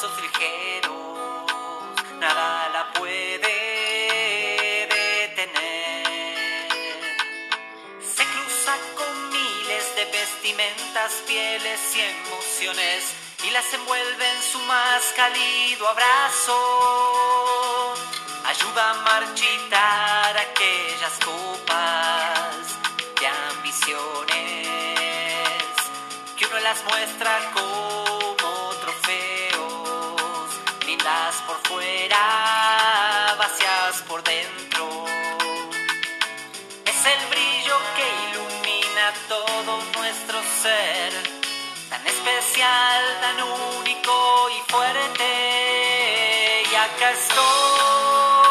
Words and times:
con 0.00 0.08
nada 2.18 2.68
la 2.70 2.90
puede 2.94 4.88
detener. 4.88 6.66
Se 8.00 8.24
cruza 8.24 8.78
con 8.96 9.28
miles 9.28 9.94
de 9.96 10.06
vestimentas, 10.06 11.12
pieles 11.26 11.80
y 11.96 12.00
emociones 12.00 13.12
y 13.44 13.50
las 13.50 13.70
envuelve 13.74 14.30
en 14.30 14.42
su 14.42 14.58
más 14.60 15.12
cálido 15.14 15.86
abrazo. 15.86 16.56
Ayuda 18.46 18.90
a 18.90 18.94
marchitar 18.94 20.38
aquellas 20.38 21.18
copas 21.22 22.78
de 23.20 23.26
ambiciones 23.26 24.16
que 26.38 26.46
uno 26.46 26.58
las 26.60 26.82
muestra 26.84 27.50
como 27.52 27.99
dentro. 34.22 35.06
Es 36.86 37.06
el 37.14 37.26
brillo 37.28 37.76
que 37.96 38.06
ilumina 38.28 39.12
todo 39.28 39.78
nuestro 39.96 40.38
ser, 40.62 41.12
tan 41.88 42.06
especial, 42.06 43.02
tan 43.20 43.42
único 43.80 44.48
y 44.50 44.72
fuerte. 44.72 45.28
Y 46.70 46.74
acá 46.74 47.10
estoy 47.10 48.49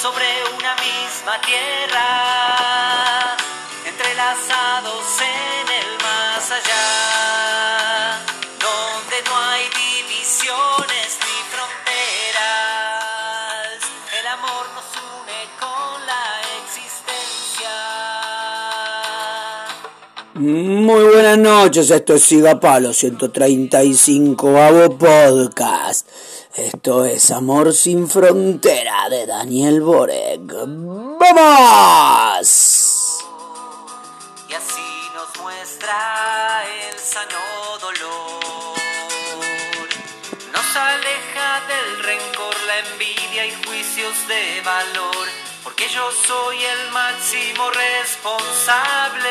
sobre 0.00 0.26
una 0.56 0.76
misma 0.76 1.40
tierra, 1.44 2.06
entrelazados 3.84 5.04
en 5.20 5.68
el 5.80 5.88
más 5.98 6.50
allá, 6.52 8.20
donde 8.60 9.16
no 9.28 9.34
hay 9.36 9.64
divisiones 9.74 11.18
ni 11.26 11.36
fronteras, 11.50 12.78
el 14.20 14.26
amor 14.28 14.64
nos 14.76 14.88
une 15.18 15.40
con 15.58 16.06
la 16.06 16.24
existencia. 16.62 17.74
Muy 20.34 21.04
buenas 21.12 21.38
noches, 21.38 21.90
esto 21.90 22.14
es 22.14 22.22
Siga 22.22 22.60
Palo 22.60 22.92
135 22.92 24.56
Avo 24.56 24.96
Podcast. 24.96 26.06
Esto 26.58 27.04
es 27.04 27.30
Amor 27.30 27.72
sin 27.72 28.08
Frontera 28.08 29.08
de 29.08 29.26
Daniel 29.26 29.80
Borek. 29.80 30.40
¡Vamos! 31.20 32.74
y 34.48 34.54
así 34.54 35.10
nos 35.14 35.40
muestra 35.40 36.64
el 36.90 36.98
sano 36.98 37.38
dolor. 37.80 38.74
Nos 40.52 40.76
aleja 40.76 41.60
del 41.68 42.02
rencor, 42.02 42.56
la 42.66 42.78
envidia 42.90 43.46
y 43.46 43.52
juicios 43.64 44.26
de 44.26 44.60
valor, 44.62 45.28
porque 45.62 45.88
yo 45.88 46.10
soy 46.26 46.56
el 46.56 46.90
máximo 46.90 47.70
responsable. 47.70 49.30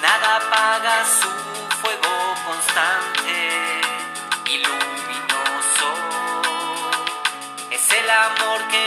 Nada 0.00 0.36
apaga 0.36 1.04
su 1.06 1.28
fuego 1.82 2.14
constante 2.46 3.45
el 8.06 8.10
amor 8.10 8.68
que 8.68 8.85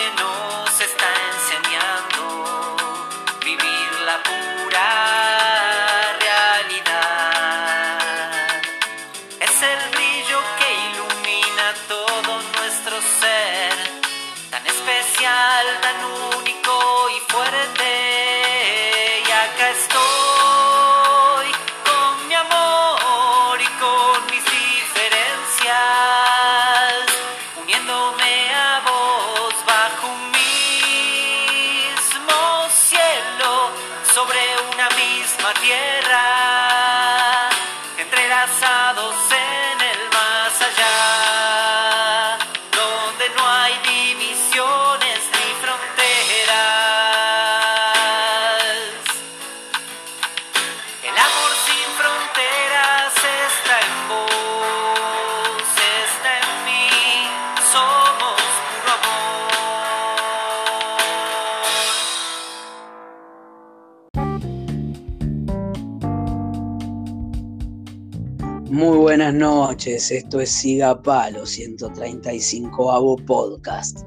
esto 69.96 70.40
es 70.40 70.52
Siga 70.52 71.02
Palo 71.02 71.46
135 71.48 72.92
Avo 72.92 73.16
Podcast. 73.16 74.04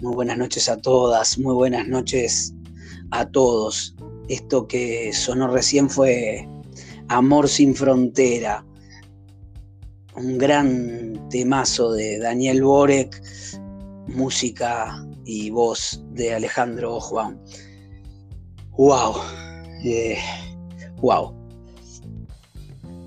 Muy 0.00 0.14
buenas 0.14 0.38
noches 0.38 0.70
a 0.70 0.78
todas, 0.78 1.38
muy 1.38 1.52
buenas 1.52 1.86
noches 1.86 2.54
a 3.10 3.26
todos. 3.26 3.94
Esto 4.28 4.66
que 4.66 5.12
sonó 5.12 5.48
recién 5.48 5.90
fue 5.90 6.48
Amor 7.08 7.46
sin 7.46 7.74
Frontera, 7.74 8.64
un 10.16 10.38
gran 10.38 11.28
temazo 11.28 11.92
de 11.92 12.18
Daniel 12.18 12.62
Borek, 12.62 13.22
música 14.08 15.06
y 15.26 15.50
voz 15.50 16.02
de 16.12 16.34
Alejandro 16.34 16.98
Juan. 17.00 17.38
¡Wow! 18.78 19.16
Eh, 19.84 20.16
¡Wow! 21.02 21.34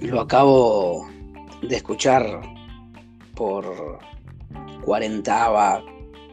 Lo 0.02 0.22
acabo 0.22 1.15
de 1.62 1.76
escuchar 1.76 2.42
por 3.36 4.00
cuarentava, 4.84 5.84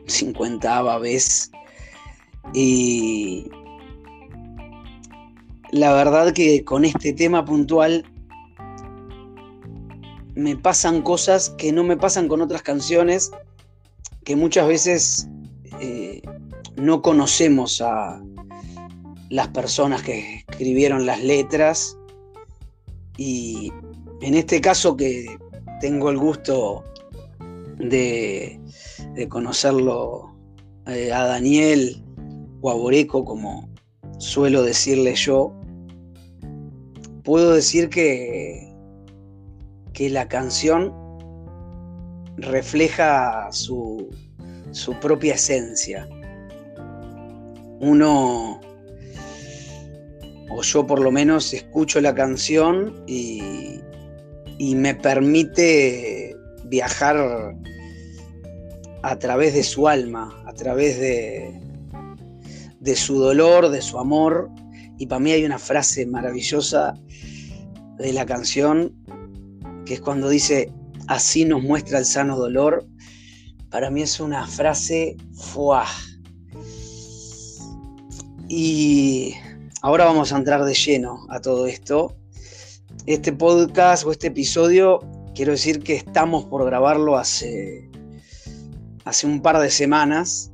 cincuentava 0.06 0.98
vez. 0.98 1.50
Y 2.54 3.50
la 5.70 5.92
verdad 5.92 6.32
que 6.32 6.64
con 6.64 6.84
este 6.84 7.12
tema 7.12 7.44
puntual 7.44 8.04
me 10.34 10.56
pasan 10.56 11.02
cosas 11.02 11.50
que 11.50 11.72
no 11.72 11.84
me 11.84 11.96
pasan 11.96 12.28
con 12.28 12.40
otras 12.40 12.62
canciones 12.62 13.30
que 14.24 14.36
muchas 14.36 14.66
veces 14.66 15.28
eh, 15.80 16.22
no 16.76 17.02
conocemos 17.02 17.80
a 17.80 18.22
las 19.30 19.48
personas 19.48 20.02
que 20.02 20.44
escribieron 20.48 21.06
las 21.06 21.22
letras. 21.22 21.96
Y 23.16 23.72
en 24.22 24.34
este 24.34 24.60
caso 24.60 24.96
que 24.96 25.26
tengo 25.80 26.10
el 26.10 26.18
gusto 26.18 26.84
de, 27.78 28.60
conocerlo 29.28 30.34
eh, 30.86 31.12
a 31.12 31.24
Daniel 31.24 32.04
o 32.60 32.70
a 32.70 32.74
Boreco, 32.74 33.24
como 33.24 33.68
suelo 34.18 34.62
decirle 34.62 35.14
yo, 35.16 35.52
puedo 37.24 37.54
decir 37.54 37.88
que, 37.88 38.72
que 39.92 40.08
la 40.08 40.28
canción 40.28 40.94
refleja 42.36 43.48
su, 43.50 44.08
su 44.70 44.94
propia 45.00 45.34
esencia. 45.34 46.08
Uno, 47.80 48.60
o 50.50 50.62
yo 50.62 50.86
por 50.86 51.00
lo 51.00 51.10
menos, 51.10 51.52
escucho 51.52 52.00
la 52.00 52.14
canción 52.14 53.02
y, 53.08 53.81
y 54.58 54.74
me 54.74 54.94
permite 54.94 56.36
viajar 56.64 57.56
a 59.02 59.18
través 59.18 59.54
de 59.54 59.62
su 59.62 59.88
alma, 59.88 60.42
a 60.46 60.52
través 60.52 60.98
de, 60.98 61.60
de 62.80 62.96
su 62.96 63.18
dolor, 63.18 63.68
de 63.68 63.82
su 63.82 63.98
amor. 63.98 64.50
Y 64.98 65.06
para 65.06 65.20
mí 65.20 65.32
hay 65.32 65.44
una 65.44 65.58
frase 65.58 66.06
maravillosa 66.06 66.94
de 67.98 68.12
la 68.12 68.26
canción 68.26 68.94
que 69.84 69.94
es 69.94 70.00
cuando 70.00 70.28
dice, 70.28 70.72
así 71.08 71.44
nos 71.44 71.62
muestra 71.62 71.98
el 71.98 72.04
sano 72.04 72.36
dolor, 72.36 72.86
para 73.70 73.90
mí 73.90 74.02
es 74.02 74.20
una 74.20 74.46
frase 74.46 75.16
¡fuah! 75.34 75.86
Y 78.48 79.34
ahora 79.80 80.04
vamos 80.04 80.32
a 80.32 80.36
entrar 80.36 80.64
de 80.64 80.74
lleno 80.74 81.26
a 81.30 81.40
todo 81.40 81.66
esto. 81.66 82.14
Este 83.06 83.32
podcast 83.32 84.06
o 84.06 84.12
este 84.12 84.28
episodio, 84.28 85.00
quiero 85.34 85.50
decir 85.50 85.82
que 85.82 85.96
estamos 85.96 86.44
por 86.44 86.64
grabarlo 86.64 87.16
hace, 87.16 87.90
hace 89.04 89.26
un 89.26 89.42
par 89.42 89.58
de 89.58 89.70
semanas, 89.70 90.52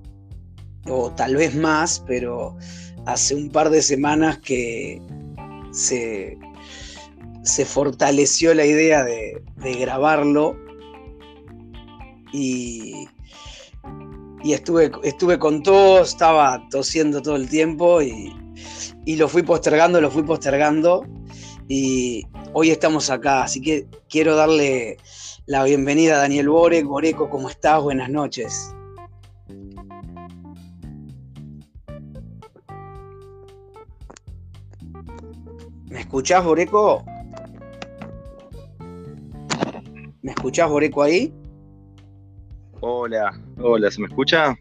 o 0.87 1.11
tal 1.11 1.37
vez 1.37 1.55
más, 1.55 2.03
pero 2.07 2.57
hace 3.05 3.35
un 3.35 3.51
par 3.51 3.69
de 3.69 3.83
semanas 3.83 4.39
que 4.39 5.03
se, 5.73 6.39
se 7.43 7.67
fortaleció 7.67 8.55
la 8.55 8.65
idea 8.65 9.05
de, 9.05 9.43
grabarlo. 9.79 10.57
Y, 12.33 13.09
y 14.43 14.55
estuve, 14.55 14.91
estuve 15.03 15.39
con 15.39 15.63
todo, 15.63 16.01
estaba 16.01 16.67
tosiendo 16.71 17.21
todo 17.21 17.37
el 17.37 17.47
tiempo 17.51 18.01
y, 18.01 18.33
y 19.05 19.17
lo 19.17 19.29
fui 19.29 19.43
postergando, 19.43 20.01
lo 20.01 20.11
fui 20.11 20.23
postergando. 20.23 21.05
Y 21.71 22.27
hoy 22.53 22.71
estamos 22.71 23.11
acá, 23.11 23.43
así 23.43 23.61
que 23.61 23.87
quiero 24.09 24.37
darle 24.37 24.97
la 25.47 25.65
bienvenida 25.65 26.17
a 26.17 26.19
Daniel 26.19 26.49
Borek. 26.49 26.85
Boreco, 26.85 27.31
¿cómo 27.31 27.49
estás? 27.49 27.83
Buenas 27.83 28.11
noches. 28.11 28.75
¿Me 35.89 36.01
escuchás, 36.01 36.45
Boreco? 36.45 37.05
¿Me 40.23 40.33
escuchás, 40.33 40.69
Boreco, 40.69 41.03
ahí? 41.03 41.33
Hola, 42.81 43.33
hola, 43.61 43.91
¿se 43.91 44.01
me 44.01 44.07
escucha? 44.07 44.57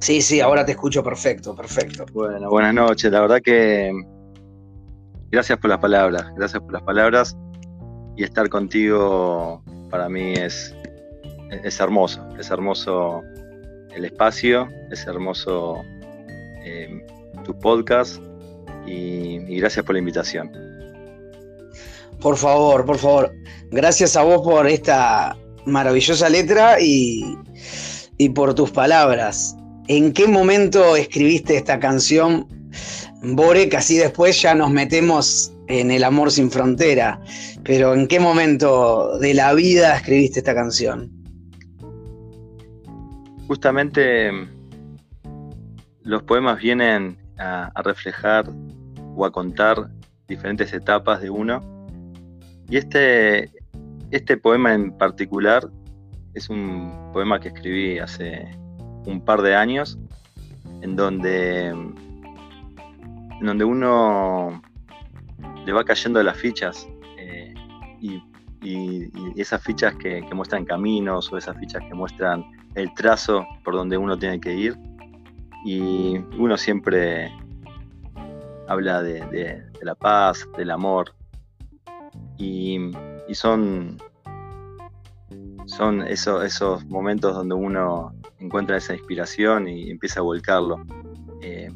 Sí, 0.00 0.20
sí, 0.20 0.40
ahora 0.40 0.64
te 0.64 0.72
escucho 0.72 1.02
perfecto, 1.02 1.54
perfecto. 1.54 2.06
Bueno, 2.12 2.48
buenas 2.48 2.74
noches. 2.74 3.10
La 3.10 3.20
verdad 3.20 3.40
que 3.42 3.92
gracias 5.30 5.58
por 5.58 5.70
las 5.70 5.78
palabras, 5.78 6.26
gracias 6.36 6.62
por 6.62 6.72
las 6.72 6.82
palabras. 6.82 7.36
Y 8.16 8.24
estar 8.24 8.48
contigo 8.48 9.62
para 9.90 10.08
mí 10.08 10.32
es, 10.32 10.74
es 11.64 11.80
hermoso, 11.80 12.26
es 12.38 12.50
hermoso 12.50 13.22
el 13.94 14.04
espacio, 14.04 14.68
es 14.90 15.06
hermoso 15.06 15.82
eh, 16.64 17.04
tu 17.44 17.58
podcast. 17.58 18.22
Y, 18.86 19.38
gracias 19.58 19.84
por 19.84 19.94
la 19.94 19.98
invitación. 19.98 20.50
Por 22.20 22.36
favor, 22.36 22.84
por 22.84 22.98
favor, 22.98 23.34
gracias 23.70 24.16
a 24.16 24.22
vos 24.22 24.42
por 24.42 24.66
esta 24.66 25.36
maravillosa 25.64 26.28
letra 26.28 26.80
y, 26.80 27.36
y 28.16 28.28
por 28.30 28.54
tus 28.54 28.70
palabras. 28.70 29.56
¿En 29.88 30.12
qué 30.12 30.26
momento 30.26 30.96
escribiste 30.96 31.56
esta 31.56 31.78
canción, 31.78 32.46
Bore, 33.22 33.68
que 33.68 33.76
así 33.76 33.96
después 33.96 34.40
ya 34.40 34.54
nos 34.54 34.70
metemos 34.70 35.52
en 35.68 35.90
el 35.90 36.04
amor 36.04 36.30
sin 36.30 36.50
frontera? 36.50 37.20
Pero 37.64 37.94
¿en 37.94 38.06
qué 38.06 38.20
momento 38.20 39.18
de 39.18 39.34
la 39.34 39.54
vida 39.54 39.96
escribiste 39.96 40.40
esta 40.40 40.54
canción? 40.54 41.10
Justamente 43.48 44.30
los 46.02 46.22
poemas 46.22 46.60
vienen 46.60 47.18
a, 47.38 47.70
reflejar 47.82 48.50
o 49.16 49.24
a 49.24 49.32
contar 49.32 49.88
diferentes 50.28 50.72
etapas 50.72 51.20
de 51.20 51.30
uno. 51.30 51.60
Y 52.68 52.76
este, 52.76 53.50
este 54.10 54.36
poema 54.36 54.74
en 54.74 54.92
particular 54.92 55.68
es 56.34 56.48
un 56.48 57.10
poema 57.12 57.40
que 57.40 57.48
escribí 57.48 57.98
hace 57.98 58.46
un 59.06 59.24
par 59.24 59.42
de 59.42 59.54
años, 59.54 59.98
en 60.82 60.96
donde, 60.96 61.74
en 63.40 63.46
donde 63.46 63.64
uno 63.64 64.62
le 65.64 65.72
va 65.72 65.84
cayendo 65.84 66.22
las 66.22 66.36
fichas 66.36 66.88
eh, 67.18 67.54
y, 68.00 68.22
esas 69.36 69.62
fichas 69.62 69.94
que, 69.94 70.22
muestran 70.34 70.64
caminos 70.64 71.32
o 71.32 71.36
esas 71.36 71.56
fichas 71.56 71.82
que 71.86 71.94
muestran 71.94 72.44
el 72.74 72.92
trazo 72.94 73.46
por 73.62 73.74
donde 73.74 73.96
uno 73.96 74.18
tiene 74.18 74.40
que 74.40 74.52
ir. 74.54 74.76
Y 75.64 76.18
uno 76.36 76.56
siempre 76.56 77.32
habla 78.66 79.02
de, 79.02 79.62
la 79.82 79.94
paz, 79.94 80.48
del 80.56 80.72
amor. 80.72 81.14
Y, 82.38 82.90
son, 83.34 83.98
son 85.66 86.02
esos 86.02 86.84
momentos 86.86 87.36
donde 87.36 87.54
uno 87.54 88.14
encuentra 88.40 88.78
esa 88.78 88.94
inspiración 88.94 89.68
y 89.68 89.90
empieza 89.90 90.20
a 90.20 90.22
volcarlo. 90.24 90.84
Eh, 91.40 91.70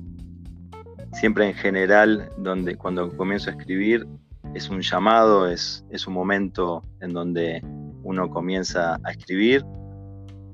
siempre 1.12 1.46
en 1.46 1.54
general, 1.54 2.30
donde 2.38 2.76
cuando 2.76 3.14
comienzo 3.16 3.50
a 3.50 3.54
escribir, 3.54 4.06
es 4.54 4.68
un 4.68 4.80
llamado, 4.80 5.48
es, 5.48 5.84
es 5.90 6.06
un 6.06 6.14
momento 6.14 6.82
en 7.00 7.12
donde 7.12 7.62
uno 8.02 8.30
comienza 8.30 8.98
a 9.04 9.10
escribir, 9.10 9.64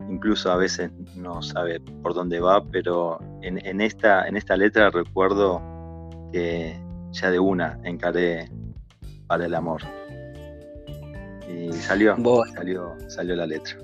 incluso 0.09 0.51
a 0.51 0.57
veces 0.57 0.91
no 1.17 1.43
sabe 1.43 1.81
por 2.03 2.15
dónde 2.15 2.41
va, 2.41 2.65
pero 2.65 3.19
en, 3.43 3.81
esta, 3.81 4.27
en 4.27 4.37
esta 4.37 4.57
letra 4.57 4.91
recuerdo 4.91 5.63
que 6.33 6.79
ya 7.13 7.31
de 7.31 7.39
una 7.39 7.79
encaré 7.85 8.51
para 9.27 9.47
el 9.47 9.55
amor. 9.55 9.83
Y 11.49 11.73
salió, 11.73 12.17
salió, 12.55 12.97
salió 13.09 13.37
la 13.37 13.47
letra. 13.47 13.79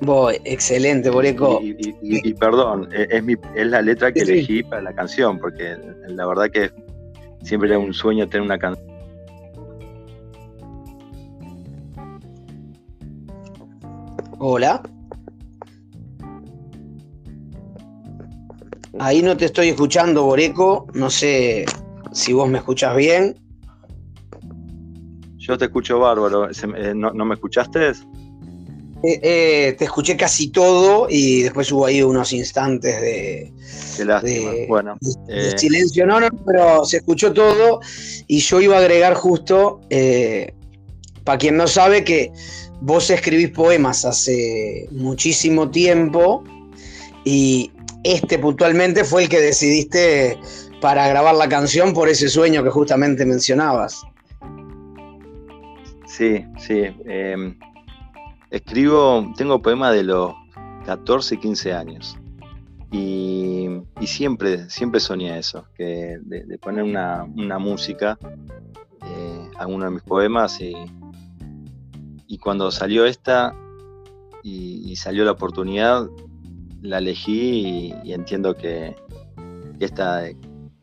Voy, 0.00 0.40
excelente, 0.44 1.10
Boreco. 1.10 1.60
Y, 1.62 2.34
perdón, 2.34 2.88
e, 2.92 3.08
es, 3.10 3.24
es 3.54 3.66
la 3.66 3.82
letra 3.82 4.12
que 4.12 4.20
elegí 4.20 4.62
para 4.62 4.82
la 4.82 4.92
canción, 4.92 5.38
porque 5.38 5.76
la 6.08 6.26
verdad 6.26 6.50
que 6.50 6.70
siempre 7.42 7.68
era 7.68 7.78
un 7.78 7.92
sueño 7.92 8.28
tener 8.28 8.42
una 8.42 8.58
canción. 8.58 8.86
Hola. 14.38 14.82
Ahí 19.00 19.22
no 19.22 19.36
te 19.36 19.46
estoy 19.46 19.68
escuchando, 19.68 20.24
Boreco. 20.24 20.86
No 20.94 21.10
sé 21.10 21.66
si 22.12 22.32
vos 22.32 22.48
me 22.48 22.58
escuchás 22.58 22.96
bien. 22.96 23.36
Yo 25.36 25.58
te 25.58 25.66
escucho 25.66 25.98
bárbaro. 25.98 26.48
Eh, 26.50 26.92
¿No, 26.94 27.12
¿no 27.12 27.24
me 27.24 27.34
escuchaste? 27.34 27.92
Eh, 29.02 29.20
eh, 29.22 29.76
te 29.78 29.84
escuché 29.84 30.16
casi 30.16 30.48
todo 30.48 31.06
y 31.08 31.42
después 31.42 31.70
hubo 31.70 31.86
ahí 31.86 32.02
unos 32.02 32.32
instantes 32.32 33.00
de, 33.00 34.66
bueno, 34.68 34.98
eh, 35.28 35.52
silencio. 35.56 36.04
No, 36.04 36.18
no, 36.18 36.28
pero 36.44 36.84
se 36.84 36.98
escuchó 36.98 37.32
todo 37.32 37.80
y 38.26 38.40
yo 38.40 38.60
iba 38.60 38.76
a 38.76 38.80
agregar 38.80 39.14
justo, 39.14 39.80
para 41.24 41.38
quien 41.38 41.56
no 41.56 41.68
sabe, 41.68 42.02
que 42.02 42.32
vos 42.80 43.08
escribís 43.10 43.50
poemas 43.50 44.04
hace 44.04 44.88
muchísimo 44.90 45.70
tiempo 45.70 46.42
y 47.24 47.70
este 48.02 48.38
puntualmente 48.38 49.04
fue 49.04 49.24
el 49.24 49.28
que 49.28 49.40
decidiste 49.40 50.38
para 50.80 51.06
grabar 51.08 51.34
la 51.34 51.48
canción 51.48 51.92
por 51.92 52.08
ese 52.08 52.28
sueño 52.28 52.64
que 52.64 52.70
justamente 52.70 53.24
mencionabas. 53.24 54.02
Sí, 56.06 56.44
sí. 56.58 56.84
Em, 57.04 57.56
Escribo, 58.50 59.32
tengo 59.36 59.60
poemas 59.60 59.94
de 59.94 60.04
los 60.04 60.32
14 60.86 61.34
y 61.34 61.38
15 61.38 61.72
años. 61.74 62.16
Y, 62.90 63.68
siempre, 64.06 64.70
siempre 64.70 65.00
soñé 65.00 65.38
eso, 65.38 65.66
que 65.74 66.18
de, 66.22 66.58
poner 66.58 66.84
una, 66.84 67.58
música 67.58 68.18
eh, 69.04 69.50
a 69.58 69.66
uno 69.66 69.84
de 69.84 69.90
mis 69.90 70.02
poemas 70.02 70.58
y, 70.62 70.72
y 72.26 72.38
cuando 72.38 72.70
salió 72.70 73.04
esta 73.04 73.54
y, 74.42 74.96
salió 74.96 75.24
la 75.24 75.32
oportunidad, 75.32 76.08
la 76.80 76.98
elegí 76.98 77.92
y, 78.02 78.12
entiendo 78.12 78.54
que, 78.54 78.96
esta, 79.80 80.22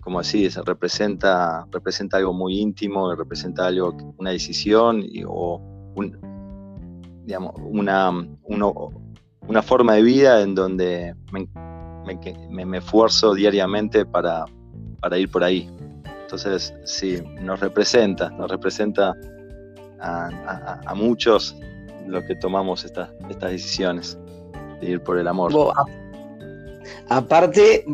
como 0.01 0.19
así, 0.19 0.47
representa, 0.49 1.65
representa 1.71 2.17
algo 2.17 2.33
muy 2.33 2.59
íntimo, 2.59 3.13
representa 3.15 3.65
algo, 3.65 3.97
una 4.17 4.29
decisión 4.29 5.03
o 5.27 5.61
un, 5.95 6.34
digamos, 7.25 7.53
una, 7.57 8.11
una 9.47 9.61
forma 9.61 9.93
de 9.95 10.01
vida 10.03 10.41
en 10.41 10.55
donde 10.55 11.15
me, 11.31 12.77
esfuerzo 12.77 13.33
diariamente 13.33 14.05
para, 14.05 14.45
para, 15.01 15.17
ir 15.17 15.29
por 15.29 15.43
ahí. 15.43 15.69
Entonces, 16.21 16.73
sí, 16.83 17.21
nos 17.41 17.59
representa, 17.59 18.29
nos 18.31 18.49
representa 18.49 19.15
a, 19.99 20.93
muchos 20.95 21.55
los 22.07 22.23
que 22.25 22.35
tomamos 22.35 22.85
estas 22.85 23.09
estas 23.29 23.51
decisiones 23.51 24.19
de 24.81 24.91
ir 24.91 25.01
por 25.01 25.17
el 25.17 25.27
amor. 25.27 25.51
aparte, 27.09 27.85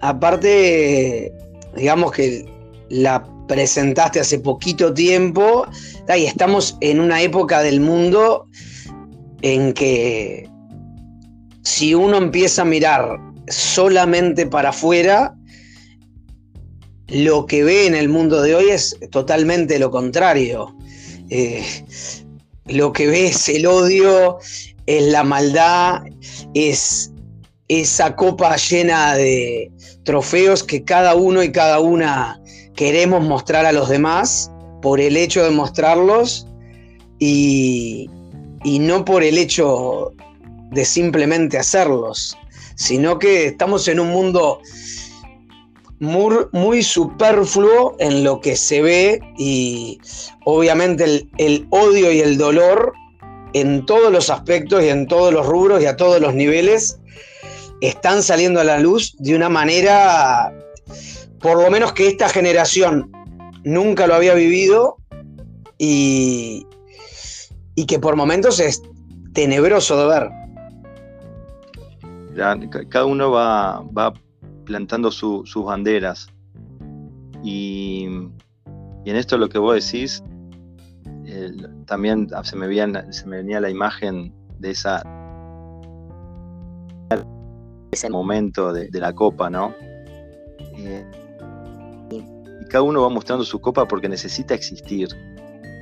aparte, 0.00 1.32
digamos 1.76 2.12
que 2.12 2.46
la 2.88 3.26
presentaste 3.46 4.20
hace 4.20 4.38
poquito 4.38 4.94
tiempo, 4.94 5.66
y 6.16 6.24
estamos 6.24 6.76
en 6.80 7.00
una 7.00 7.20
época 7.20 7.62
del 7.62 7.80
mundo 7.80 8.46
en 9.42 9.72
que 9.72 10.48
si 11.62 11.94
uno 11.94 12.16
empieza 12.16 12.62
a 12.62 12.64
mirar 12.64 13.18
solamente 13.48 14.46
para 14.46 14.70
afuera, 14.70 15.34
lo 17.08 17.46
que 17.46 17.64
ve 17.64 17.86
en 17.86 17.94
el 17.94 18.08
mundo 18.08 18.40
de 18.42 18.54
hoy 18.54 18.70
es 18.70 18.96
totalmente 19.10 19.78
lo 19.78 19.90
contrario. 19.90 20.74
Eh, 21.28 21.64
lo 22.66 22.92
que 22.92 23.06
ve 23.08 23.26
es 23.26 23.48
el 23.48 23.66
odio, 23.66 24.38
es 24.86 25.04
la 25.04 25.24
maldad, 25.24 26.02
es 26.54 27.12
esa 27.68 28.16
copa 28.16 28.56
llena 28.56 29.14
de 29.14 29.70
trofeos 30.04 30.62
que 30.64 30.84
cada 30.84 31.14
uno 31.14 31.42
y 31.42 31.52
cada 31.52 31.80
una 31.80 32.40
queremos 32.74 33.22
mostrar 33.22 33.66
a 33.66 33.72
los 33.72 33.88
demás 33.88 34.50
por 34.82 35.00
el 35.00 35.16
hecho 35.16 35.44
de 35.44 35.50
mostrarlos 35.50 36.46
y, 37.18 38.08
y 38.64 38.78
no 38.78 39.04
por 39.04 39.22
el 39.22 39.38
hecho 39.38 40.12
de 40.70 40.84
simplemente 40.84 41.58
hacerlos, 41.58 42.36
sino 42.76 43.18
que 43.18 43.46
estamos 43.46 43.88
en 43.88 44.00
un 44.00 44.10
mundo 44.10 44.60
muy, 46.00 46.82
superfluo 46.82 47.96
en 47.98 48.24
lo 48.24 48.40
que 48.40 48.56
se 48.56 48.80
ve 48.80 49.20
y 49.36 50.00
obviamente 50.44 51.28
el, 51.36 51.66
odio 51.70 52.10
y 52.10 52.20
el 52.20 52.38
dolor 52.38 52.94
en 53.52 53.84
todos 53.84 54.10
los 54.10 54.30
aspectos 54.30 54.82
y 54.82 54.88
en 54.88 55.06
todos 55.06 55.32
los 55.32 55.46
rubros 55.46 55.82
y 55.82 55.86
a 55.86 55.96
todos 55.96 56.20
los 56.20 56.34
niveles 56.34 56.98
están 57.82 58.22
saliendo 58.22 58.60
a 58.60 58.64
la 58.64 58.78
luz 58.78 59.14
de 59.18 59.34
una 59.34 59.48
manera, 59.48 60.54
por 61.40 61.62
lo 61.62 61.70
menos 61.70 61.92
que 61.92 62.08
esta 62.08 62.28
generación 62.28 63.12
nunca 63.64 64.06
lo 64.06 64.14
había 64.14 64.34
vivido 64.34 64.96
y, 65.76 66.66
y 67.80 67.86
que 67.86 67.98
por 67.98 68.14
momentos 68.14 68.60
es 68.60 68.82
tenebroso 69.32 69.96
de 69.98 70.06
ver. 70.06 70.28
cada 72.90 73.06
uno 73.06 73.30
va, 73.30 73.80
va 73.96 74.12
plantando 74.66 75.10
sus 75.10 75.64
banderas. 75.64 76.28
Y, 77.42 78.04
en 78.04 79.16
esto 79.16 79.38
lo 79.38 79.48
que 79.48 79.58
vos 79.58 79.82
decís, 79.82 80.22
también 81.86 82.28
se 82.42 82.54
me, 82.54 83.12
se 83.12 83.26
me 83.26 83.36
venía 83.38 83.60
la 83.60 83.70
imagen 83.70 84.34
de 84.58 84.72
esa 84.72 85.02
ese 87.92 88.10
momento 88.10 88.74
de, 88.74 88.90
la 88.92 89.14
copa, 89.14 89.48
¿no? 89.48 89.74
Eh, 90.76 91.04
y 92.10 92.66
cada 92.66 92.82
uno 92.82 93.00
va 93.00 93.08
mostrando 93.08 93.42
su 93.42 93.58
copa 93.58 93.88
porque 93.88 94.10
necesita 94.10 94.52
existir. 94.52 95.08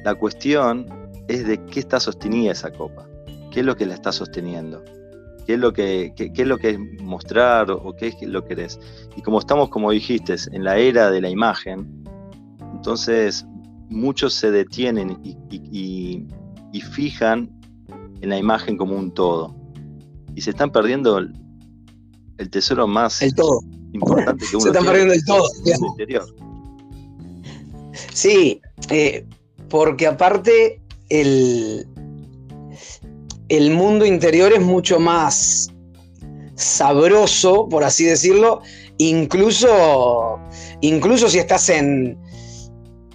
La 0.05 0.15
cuestión 0.15 0.87
es 1.29 1.47
de 1.47 1.65
qué 1.67 1.81
está 1.81 2.01
sostenida 2.01 2.53
esa 2.53 2.73
copa, 2.73 3.07
qué 3.51 3.61
es 3.61 3.67
lo 3.67 3.77
que 3.77 3.87
la 3.87 3.95
está 3.95 4.13
sosteniendo 4.13 4.83
qué 5.49 5.55
es 5.55 5.61
lo 5.61 5.73
que, 5.73 6.13
es 6.15 6.47
lo 6.47 6.59
que 6.59 6.71
es 6.73 6.79
mostrar 7.01 7.71
o, 7.71 7.97
qué 7.97 8.09
es 8.09 8.17
lo 8.21 8.45
que 8.45 8.53
eres. 8.53 8.79
Y 9.17 9.23
como 9.23 9.39
estamos, 9.39 9.71
como 9.71 9.91
dijiste, 9.91 10.37
en 10.53 10.63
la 10.63 10.77
era 10.77 11.11
de 11.11 11.23
la 11.23 11.31
imagen, 11.31 12.05
entonces 12.75 13.47
muchos 13.89 14.35
se 14.35 14.51
detienen 14.51 15.19
y, 15.23 16.27
fijan 16.93 17.51
en 18.21 18.29
la 18.29 18.37
imagen 18.37 18.77
como 18.77 18.95
un 18.95 19.11
todo. 19.11 19.57
Y 20.35 20.43
se 20.43 20.51
están 20.51 20.71
perdiendo 20.71 21.17
el, 21.17 21.33
tesoro 22.51 22.87
más 22.87 23.23
importante 23.95 24.45
que 24.51 24.55
uno 24.57 24.61
Se 24.61 24.69
están 24.69 24.85
perdiendo 24.85 25.15
el 25.15 25.25
todo. 25.25 25.49
interior. 25.65 26.27
Sí, 28.13 28.61
eh, 28.91 29.27
porque 29.71 30.07
aparte 30.07 30.78
el, 31.09 31.87
el 33.49 33.71
mundo 33.71 34.05
interior 34.05 34.53
es 34.53 34.61
mucho 34.61 35.01
más 35.01 35.73
sabroso, 36.55 37.69
por 37.69 37.85
así 37.85 38.05
decirlo, 38.05 38.63
incluso, 38.99 40.41
incluso 40.81 41.29
si 41.29 41.39
estás 41.39 41.69
en, 41.69 42.19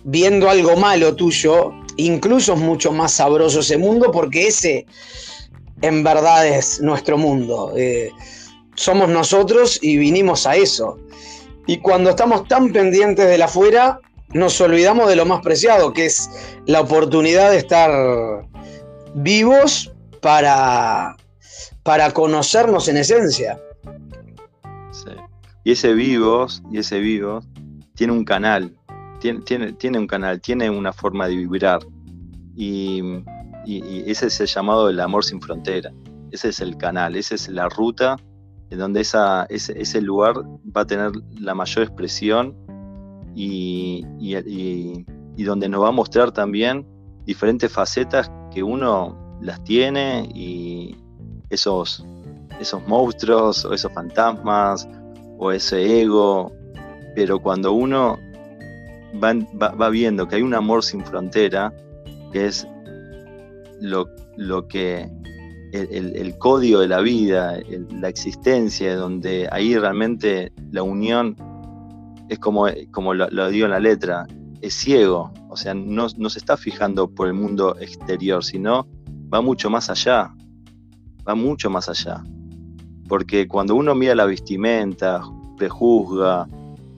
viendo 0.04 0.50
algo 0.50 0.76
malo 0.78 1.16
tuyo, 1.16 1.74
incluso 1.98 2.54
es 2.54 2.60
mucho 2.60 2.92
más 2.92 3.14
sabroso 3.14 3.60
ese 3.60 3.78
mundo 3.78 4.12
porque 4.12 4.48
ese 4.48 4.86
en 5.82 6.04
verdad 6.04 6.48
es 6.48 6.82
nuestro 6.82 7.18
mundo. 7.18 7.74
Eh, 7.76 8.10
somos 8.76 9.10
nosotros 9.10 9.78
y 9.82 9.98
vinimos 9.98 10.48
a 10.48 10.56
eso. 10.56 10.98
Y 11.68 11.78
cuando 11.78 12.10
estamos 12.10 12.48
tan 12.48 12.72
pendientes 12.72 13.28
de 13.28 13.38
la 13.38 13.46
afuera, 13.46 14.00
nos 14.34 14.60
olvidamos 14.62 15.08
de 15.08 15.16
lo 15.16 15.26
más 15.26 15.42
preciado, 15.42 15.94
que 15.94 16.06
es 16.06 16.30
la 16.66 16.82
oportunidad 16.82 17.52
de 17.52 17.58
estar 17.58 17.92
vivos 19.16 19.92
para, 20.22 21.16
para 21.84 22.12
conocernos 22.12 22.88
en 22.88 22.98
esencia. 22.98 23.60
Y 25.66 25.72
ese 25.72 25.94
vivos, 25.94 26.62
y 26.72 26.80
ese 26.80 27.00
vivos, 27.00 27.46
tiene 27.96 28.12
un 28.12 28.26
canal, 28.26 28.76
tiene, 29.20 29.40
tiene, 29.42 29.74
tiene 29.74 29.98
un 29.98 30.08
canal, 30.08 30.42
tiene 30.42 30.70
una 30.70 30.92
forma 30.92 31.28
de 31.28 31.38
vibrar. 31.38 31.80
Y, 32.56 33.24
ese 33.66 34.28
es 34.28 34.42
el 34.42 34.48
llamado 34.48 34.88
del 34.88 35.00
amor 35.00 35.24
sin 35.24 35.40
frontera. 35.40 35.90
Ese 36.32 36.50
es 36.50 36.60
el 36.60 36.76
canal, 36.76 37.16
esa 37.16 37.36
es 37.36 37.48
la 37.48 37.70
ruta 37.70 38.18
en 38.72 38.80
donde 38.80 39.02
esa, 39.02 39.46
ese, 39.46 39.80
ese 39.80 40.02
lugar 40.02 40.34
va 40.76 40.82
a 40.82 40.86
tener 40.86 41.12
la 41.40 41.54
mayor 41.54 41.86
expresión 41.86 42.58
y, 43.36 44.06
y, 44.20 45.44
donde 45.44 45.68
nos 45.68 45.84
va 45.84 45.90
a 45.90 45.92
mostrar 45.92 46.32
también 46.32 46.86
diferentes 47.26 47.72
facetas 47.72 48.32
que 48.52 48.64
uno 48.64 49.38
las 49.42 49.64
tiene 49.64 50.30
y 50.34 50.96
esos, 51.50 52.06
esos 52.60 52.88
monstruos 52.88 53.66
o 53.66 53.74
esos 53.74 53.92
fantasmas 53.94 54.88
o 55.38 55.52
ese 55.52 56.02
ego, 56.02 56.52
pero 57.16 57.40
cuando 57.40 57.74
uno 57.74 58.18
va, 59.22 59.90
viendo 59.90 60.28
que 60.28 60.38
hay 60.38 60.42
un 60.42 60.54
amor 60.54 60.84
sin 60.84 61.04
frontera, 61.04 61.74
que 62.32 62.46
es 62.46 62.68
lo, 63.82 64.08
lo 64.38 64.68
que 64.68 65.10
el, 65.74 66.38
código 66.38 66.80
de 66.80 66.88
la 66.88 67.02
vida, 67.02 67.60
la 68.00 68.10
existencia, 68.10 68.96
donde 68.96 69.48
ahí 69.52 69.76
realmente 69.76 70.52
la 70.72 70.84
unión 70.84 71.36
es 72.34 72.40
como, 72.40 72.68
como 72.92 73.14
lo, 73.14 73.30
lo, 73.30 73.50
digo 73.50 73.66
en 73.66 73.72
la 73.72 73.80
letra, 73.80 74.28
es 74.62 74.74
ciego, 74.74 75.32
o 75.50 75.58
sea, 75.58 75.74
no, 75.74 76.08
no, 76.18 76.30
se 76.30 76.40
está 76.40 76.58
fijando 76.58 77.10
por 77.10 77.28
el 77.28 77.34
mundo 77.34 77.76
exterior, 77.80 78.44
sino 78.44 78.88
va 79.34 79.42
mucho 79.42 79.70
más 79.70 79.90
allá, 79.90 80.34
va 81.28 81.36
mucho 81.36 81.70
más 81.70 81.90
allá. 81.90 82.24
Porque 83.08 83.48
cuando 83.48 83.76
uno 83.76 83.94
mira 83.94 84.16
la 84.16 84.26
vestimenta, 84.26 85.22
prejuzga, 85.58 86.48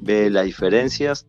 ve 0.01 0.29
las 0.29 0.45
diferencias, 0.45 1.27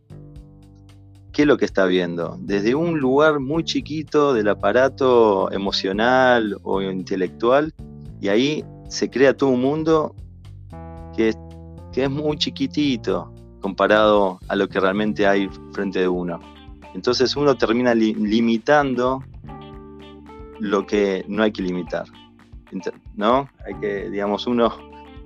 ¿qué 1.32 1.42
es 1.42 1.48
lo 1.48 1.56
que 1.56 1.64
está 1.64 1.86
viendo? 1.86 2.36
Desde 2.40 2.74
un 2.74 2.98
lugar 3.00 3.40
muy 3.40 3.64
chiquito 3.64 4.34
del 4.34 4.48
aparato 4.48 5.50
emocional 5.52 6.58
o 6.62 6.82
intelectual, 6.82 7.74
y 8.20 8.28
ahí 8.28 8.64
se 8.88 9.10
crea 9.10 9.36
todo 9.36 9.50
un 9.50 9.62
mundo 9.62 10.14
que, 11.16 11.34
que 11.92 12.04
es 12.04 12.10
muy 12.10 12.36
chiquitito 12.36 13.32
comparado 13.66 14.38
a 14.46 14.54
lo 14.54 14.68
que 14.68 14.78
realmente 14.78 15.26
hay 15.26 15.50
frente 15.72 15.98
de 15.98 16.06
uno. 16.06 16.38
Entonces 16.94 17.34
uno 17.34 17.56
termina 17.56 17.96
limitando 17.96 19.24
lo 20.60 20.86
que 20.86 21.24
no 21.26 21.42
hay 21.42 21.50
que 21.50 21.62
limitar. 21.62 22.04
¿No? 23.16 23.48
Hay 23.66 23.74
que, 23.80 24.08
digamos, 24.08 24.46
uno, 24.46 24.72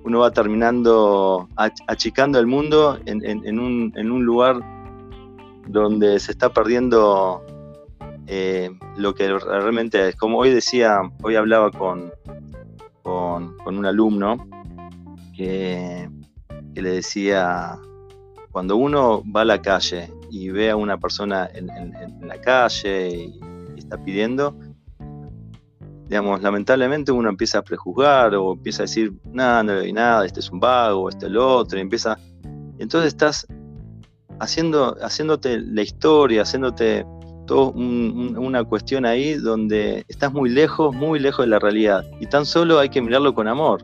uno 0.03 0.19
va 0.21 0.31
terminando 0.31 1.49
achicando 1.85 2.39
el 2.39 2.47
mundo 2.47 2.97
en, 3.05 3.59
un, 3.59 4.25
lugar 4.25 4.59
donde 5.67 6.19
se 6.19 6.31
está 6.31 6.49
perdiendo 6.51 7.45
eh, 8.25 8.71
lo 8.97 9.13
que 9.13 9.37
realmente 9.37 10.09
es. 10.09 10.15
Como 10.15 10.39
hoy 10.39 10.49
decía, 10.49 10.99
hoy 11.21 11.35
hablaba 11.35 11.69
con, 11.69 12.11
con, 13.03 13.55
un 13.67 13.85
alumno 13.85 14.47
que, 15.37 16.09
le 16.73 16.89
decía, 16.89 17.77
cuando 18.51 18.75
uno 18.75 19.23
va 19.33 19.41
a 19.41 19.45
la 19.45 19.61
calle 19.61 20.11
y 20.29 20.49
ve 20.49 20.69
a 20.69 20.75
una 20.75 20.97
persona 20.97 21.49
en, 21.53 21.67
la 22.21 22.39
calle 22.39 23.09
y 23.09 23.39
está 23.77 23.97
pidiendo, 24.03 24.55
digamos, 26.07 26.41
lamentablemente 26.41 27.11
uno 27.11 27.29
empieza 27.29 27.59
a 27.59 27.61
prejuzgar 27.61 28.35
o 28.35 28.53
empieza 28.53 28.83
a 28.83 28.85
decir, 28.85 29.13
nada, 29.31 29.63
no 29.63 29.73
le 29.73 29.79
doy 29.79 29.93
nada, 29.93 30.25
este 30.25 30.41
es 30.41 30.51
un 30.51 30.59
vago, 30.59 31.09
este 31.09 31.25
es 31.25 31.31
el 31.31 31.37
otro, 31.37 31.77
y 31.77 31.81
empieza. 31.81 32.17
Entonces 32.79 33.07
estás 33.07 33.47
haciendo, 34.39 34.97
haciéndote 35.01 35.59
la 35.59 35.81
historia, 35.81 36.41
haciéndote 36.41 37.05
toda 37.47 37.71
una 37.71 38.63
cuestión 38.63 39.05
ahí 39.05 39.35
donde 39.35 40.03
estás 40.07 40.33
muy 40.33 40.49
lejos, 40.49 40.93
muy 40.93 41.19
lejos 41.19 41.45
de 41.45 41.49
la 41.49 41.59
realidad. 41.59 42.03
Y 42.19 42.25
tan 42.27 42.45
solo 42.45 42.79
hay 42.79 42.89
que 42.89 43.01
mirarlo 43.01 43.33
con 43.33 43.47
amor. 43.47 43.81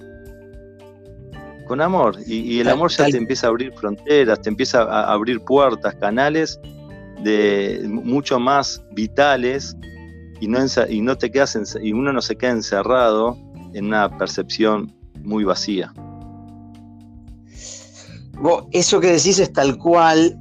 Con 1.68 1.82
amor. 1.82 2.18
Y, 2.26 2.60
el 2.60 2.70
amor 2.70 2.92
ya 2.92 3.06
te 3.06 3.18
empieza 3.18 3.48
a 3.48 3.50
abrir 3.50 3.74
fronteras, 3.74 4.42
te 4.42 4.50
empieza 4.50 4.84
a 4.84 5.12
abrir 5.12 5.42
puertas, 5.42 5.96
canales 5.96 6.60
de 7.24 7.82
mucho 7.88 8.40
más 8.40 8.84
vitales 8.92 9.76
y 10.40 10.48
no, 10.48 10.60
y 10.90 11.02
no 11.02 11.18
te 11.18 11.32
quedas 11.32 11.58
y 11.82 11.92
uno 11.92 12.14
no 12.14 12.22
se 12.22 12.36
queda 12.36 12.52
encerrado 12.52 13.38
en 13.74 13.88
una 13.88 14.16
percepción 14.18 14.94
muy 15.24 15.44
vacía. 15.44 15.92
eso 18.72 19.00
que 19.00 19.08
decís 19.08 19.40
es 19.40 19.52
tal 19.52 19.78
cual. 19.78 20.40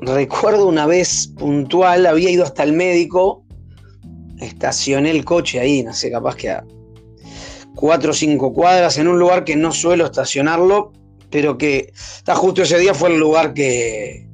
recuerdo 0.00 0.66
una 0.66 0.86
vez 0.86 1.28
puntual, 1.38 2.06
había 2.06 2.30
ido 2.30 2.44
hasta 2.44 2.62
el 2.62 2.72
médico, 2.72 3.44
estacioné 4.40 5.10
el 5.10 5.24
coche 5.24 5.60
ahí, 5.60 5.82
no 5.82 5.92
sé, 5.92 6.10
capaz 6.10 6.36
que 6.36 6.50
a 6.50 6.64
cuatro 7.74 8.12
o 8.12 8.14
cinco 8.14 8.52
cuadras, 8.52 8.98
en 8.98 9.08
un 9.08 9.18
lugar 9.18 9.44
que 9.44 9.56
no 9.56 9.72
suelo 9.72 10.06
estacionarlo, 10.06 10.92
pero 11.30 11.58
que 11.58 11.92
está 11.94 12.34
justo 12.34 12.62
ese 12.62 12.78
día 12.78 12.94
fue 12.94 13.10
el 13.10 13.18
lugar 13.18 13.54
que, 13.54 14.28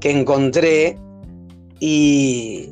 que 0.00 0.10
encontré 0.10 0.98
y 1.78 2.70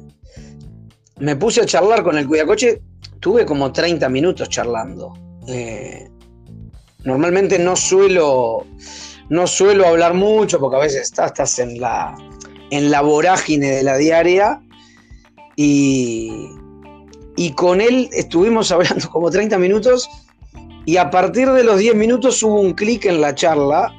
me 1.18 1.36
puse 1.36 1.60
a 1.60 1.66
charlar 1.66 2.02
con 2.02 2.16
el 2.16 2.26
cuidacoche, 2.26 2.80
tuve 3.20 3.44
como 3.44 3.72
30 3.72 4.08
minutos 4.08 4.48
charlando. 4.48 5.12
Eh, 5.46 6.08
normalmente 7.04 7.58
no 7.58 7.76
suelo, 7.76 8.66
no 9.28 9.46
suelo 9.46 9.86
hablar 9.86 10.14
mucho 10.14 10.58
porque 10.58 10.76
a 10.76 10.80
veces 10.80 11.02
estás, 11.02 11.58
en, 11.58 11.80
la, 11.80 12.16
en 12.70 12.90
la 12.90 13.02
vorágine 13.02 13.70
de 13.70 13.82
la 13.82 13.96
diaria 13.96 14.60
y, 15.56 16.48
y 17.40 17.52
con 17.52 17.80
él 17.80 18.10
estuvimos 18.12 18.70
hablando 18.72 19.08
como 19.08 19.30
30 19.30 19.56
minutos 19.56 20.06
y 20.84 20.98
a 20.98 21.08
partir 21.08 21.50
de 21.50 21.64
los 21.64 21.78
10 21.78 21.94
minutos 21.94 22.42
hubo 22.42 22.60
un 22.60 22.74
clic 22.74 23.06
en 23.06 23.22
la 23.22 23.34
charla 23.34 23.90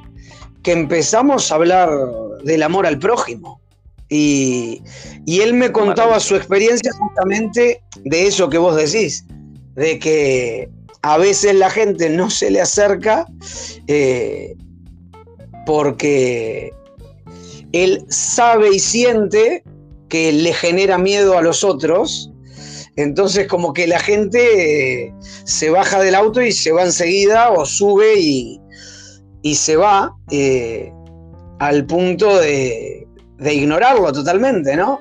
que 0.62 0.70
empezamos 0.70 1.50
a 1.50 1.56
hablar 1.56 1.90
del 2.44 2.62
amor 2.62 2.86
al 2.86 3.00
prójimo. 3.00 3.60
Y, 4.08 4.82
él 5.26 5.54
me 5.54 5.72
contaba 5.72 6.20
su 6.20 6.36
experiencia 6.36 6.92
justamente 6.92 7.82
de 8.04 8.26
eso 8.28 8.48
que 8.48 8.58
vos 8.58 8.76
decís, 8.76 9.24
de 9.74 9.98
que 9.98 10.68
a 11.00 11.18
veces 11.18 11.56
la 11.56 11.70
gente 11.70 12.10
no 12.10 12.30
se 12.30 12.48
le 12.48 12.60
acerca 12.60 13.26
eh, 13.88 14.54
porque 15.66 16.70
él 17.72 18.04
sabe 18.08 18.74
y 18.74 18.78
siente 18.78 19.64
que 20.08 20.30
le 20.30 20.52
genera 20.52 20.98
miedo 20.98 21.36
a 21.38 21.42
los 21.42 21.64
otros. 21.64 22.31
Entonces 22.96 23.46
como 23.48 23.72
que 23.72 23.86
la 23.86 23.98
gente 23.98 25.06
eh, 25.06 25.14
se 25.44 25.70
baja 25.70 26.00
del 26.00 26.14
auto 26.14 26.42
y 26.42 26.52
se 26.52 26.72
va 26.72 26.82
enseguida 26.82 27.50
o 27.50 27.64
sube 27.64 28.18
y, 28.18 28.60
se 29.54 29.76
va 29.76 30.14
eh, 30.30 30.92
al 31.58 31.84
punto 31.86 32.38
de, 32.38 33.06
de 33.38 33.54
ignorarlo 33.54 34.12
totalmente, 34.12 34.76
¿no? 34.76 35.00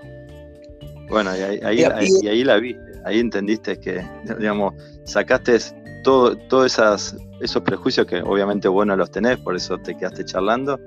Bueno, 1.10 1.31
y 1.36 1.41
ahí, 1.41 2.43
la 2.43 2.57
viste, 2.57 2.81
ahí 3.05 3.19
entendiste 3.19 3.77
que, 3.79 4.01
digamos, 4.39 4.74
sacaste 5.03 5.57
todo, 6.03 6.38
todos 6.48 6.74
esas, 6.74 7.15
esos 7.41 7.62
prejuicios 7.63 8.07
que 8.07 8.21
obviamente 8.21 8.67
vos 8.67 8.86
no 8.86 8.95
los 8.95 9.12
tenés, 9.12 9.38
por 9.38 9.55
eso 9.55 9.77
te 9.77 9.95
quedaste 9.95 10.25
charlando, 10.25 10.79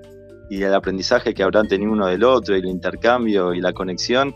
y 0.51 0.63
el 0.63 0.75
aprendizaje 0.75 1.35
que 1.35 1.43
habrán 1.43 1.69
tenido 1.69 1.93
uno 1.93 2.07
del 2.07 2.25
otro, 2.25 2.57
y 2.57 2.61
el 2.61 2.67
intercambio 2.67 3.53
y 3.53 3.61
la 3.61 3.73
conexión, 3.73 4.35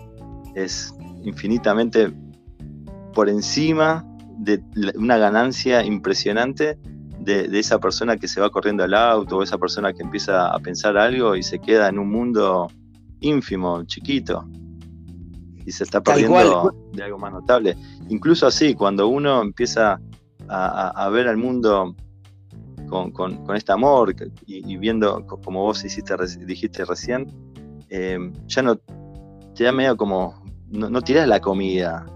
es 0.55 0.93
infinitamente 1.25 2.13
por 3.15 3.29
encima 3.29 4.05
de 4.39 4.63
una 4.97 5.19
ganancia 5.19 5.85
impresionante 5.85 6.79
de, 7.19 7.49
de, 7.49 7.59
esa 7.59 7.79
persona 7.79 8.17
que 8.17 8.29
se 8.29 8.41
va 8.41 8.51
corriendo 8.51 8.85
al 8.85 8.95
auto 8.95 9.39
o 9.39 9.43
esa 9.43 9.59
persona 9.59 9.93
que 9.93 10.03
empieza 10.03 10.49
a 10.49 10.59
pensar 10.61 10.97
algo 10.97 11.35
y 11.35 11.43
se 11.43 11.59
queda 11.59 11.89
en 11.89 11.99
un 11.99 12.11
mundo 12.11 12.69
ínfimo, 13.21 13.85
chiquito, 13.85 14.49
y 15.69 15.73
se 15.73 15.85
está 15.85 16.01
perdiendo 16.01 16.73
de 16.93 17.03
algo 17.03 17.19
más 17.19 17.33
notable. 17.33 17.77
Incluso 18.09 18.47
así, 18.47 18.75
cuando 18.75 19.09
uno 19.09 19.43
empieza 19.43 20.01
a, 20.49 21.09
ver 21.11 21.29
al 21.29 21.37
mundo 21.37 21.95
con, 22.89 23.13
este 23.55 23.73
amor 23.73 24.15
y, 24.47 24.77
viendo, 24.79 25.27
como 25.27 25.65
vos 25.65 25.85
hiciste, 25.85 26.15
dijiste 26.47 26.85
recién, 26.87 27.31
em, 27.91 28.33
ya 28.47 28.63
no 28.63 28.77
te 29.55 29.65
da 29.65 29.73
medio 29.73 29.97
como, 29.97 30.43
no, 30.71 30.89
no 30.89 31.03
tirás 31.03 31.29
la 31.29 31.41
comida, 31.41 32.07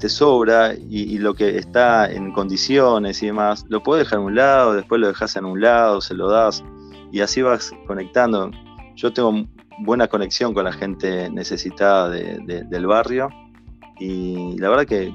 te 0.00 0.08
sobra 0.08 0.74
y, 0.74 1.18
lo 1.18 1.34
que 1.34 1.58
está 1.58 2.10
en 2.10 2.32
condiciones 2.32 3.22
y 3.22 3.26
demás, 3.26 3.64
lo 3.68 3.82
puedes 3.82 4.06
dejar 4.06 4.18
en 4.18 4.24
un 4.24 4.34
lado, 4.34 4.72
después 4.74 5.00
lo 5.00 5.06
dejas 5.08 5.36
en 5.36 5.44
un 5.44 5.60
lado, 5.60 6.00
se 6.00 6.14
lo 6.14 6.28
das 6.28 6.64
y 7.12 7.20
así 7.20 7.42
vas 7.42 7.70
conectando. 7.86 8.50
Yo 8.96 9.12
tengo 9.12 9.46
buena 9.80 10.08
conexión 10.08 10.54
con 10.54 10.64
la 10.64 10.72
gente 10.72 11.30
necesitada 11.30 12.08
del 12.08 12.86
barrio. 12.86 13.28
Y 13.98 14.56
la 14.58 14.70
verdad 14.70 14.86
que, 14.86 15.12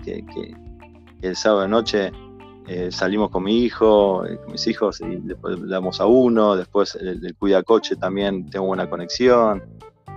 el 1.21 1.35
sábado 1.35 1.61
de 1.63 1.67
noche 1.67 2.11
eh, 2.67 2.91
salimos 2.91 3.31
con 3.31 3.43
mi 3.43 3.63
hijo, 3.63 4.25
eh, 4.25 4.37
con 4.37 4.51
mis 4.51 4.67
hijos, 4.67 5.01
y 5.01 5.15
después 5.17 5.57
damos 5.67 5.99
a 5.99 6.05
uno, 6.05 6.55
después 6.55 6.95
el, 6.95 7.35
cuida 7.35 7.63
coche 7.63 7.95
también 7.95 8.49
tengo 8.49 8.67
buena 8.67 8.89
conexión. 8.89 9.63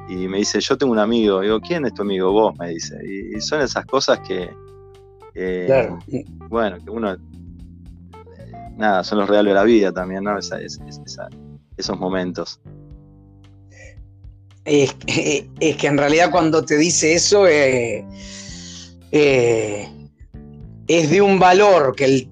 Y 0.09 0.27
me 0.29 0.38
dice, 0.38 0.61
yo 0.61 0.77
tengo 0.79 0.92
un 0.92 0.99
amigo. 0.99 1.40
digo, 1.40 1.61
¿quién 1.61 1.85
es 1.85 1.94
tu 1.94 2.03
amigo? 2.03 2.33
Vos, 2.33 2.57
me 2.59 2.71
dice. 2.71 2.97
Y, 3.05 3.40
son 3.40 3.61
esas 3.61 3.85
cosas 3.87 4.21
que, 4.21 4.51
bueno, 6.49 6.79
que 6.83 6.90
uno, 6.90 7.16
nada, 8.77 9.05
son 9.05 9.18
los 9.18 9.29
reales 9.29 9.51
de 9.51 9.55
la 9.55 9.64
vida 9.64 9.92
también, 9.92 10.25
¿no? 10.25 10.38
esos 10.38 11.99
momentos. 11.99 12.61
es, 14.64 14.94
que 14.94 15.87
en 15.87 15.99
realidad 15.99 16.31
cuando 16.31 16.64
te 16.64 16.77
dice 16.77 17.14
eso 17.14 17.47
eh, 17.47 18.05
eh, 19.12 19.88
es 20.87 21.11
de 21.11 21.21
un 21.23 21.38
valor 21.38 21.94
que 21.94 22.29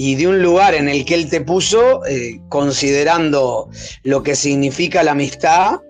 y 0.00 0.14
de 0.14 0.28
un 0.28 0.40
lugar 0.40 0.76
en 0.76 0.88
el 0.88 1.04
que 1.04 1.14
él 1.14 1.28
te 1.28 1.40
puso, 1.40 2.06
eh, 2.06 2.40
considerando 2.48 3.68
lo 4.04 4.22
que 4.22 4.36
significa 4.36 5.02
la 5.02 5.10
amistad, 5.10 5.80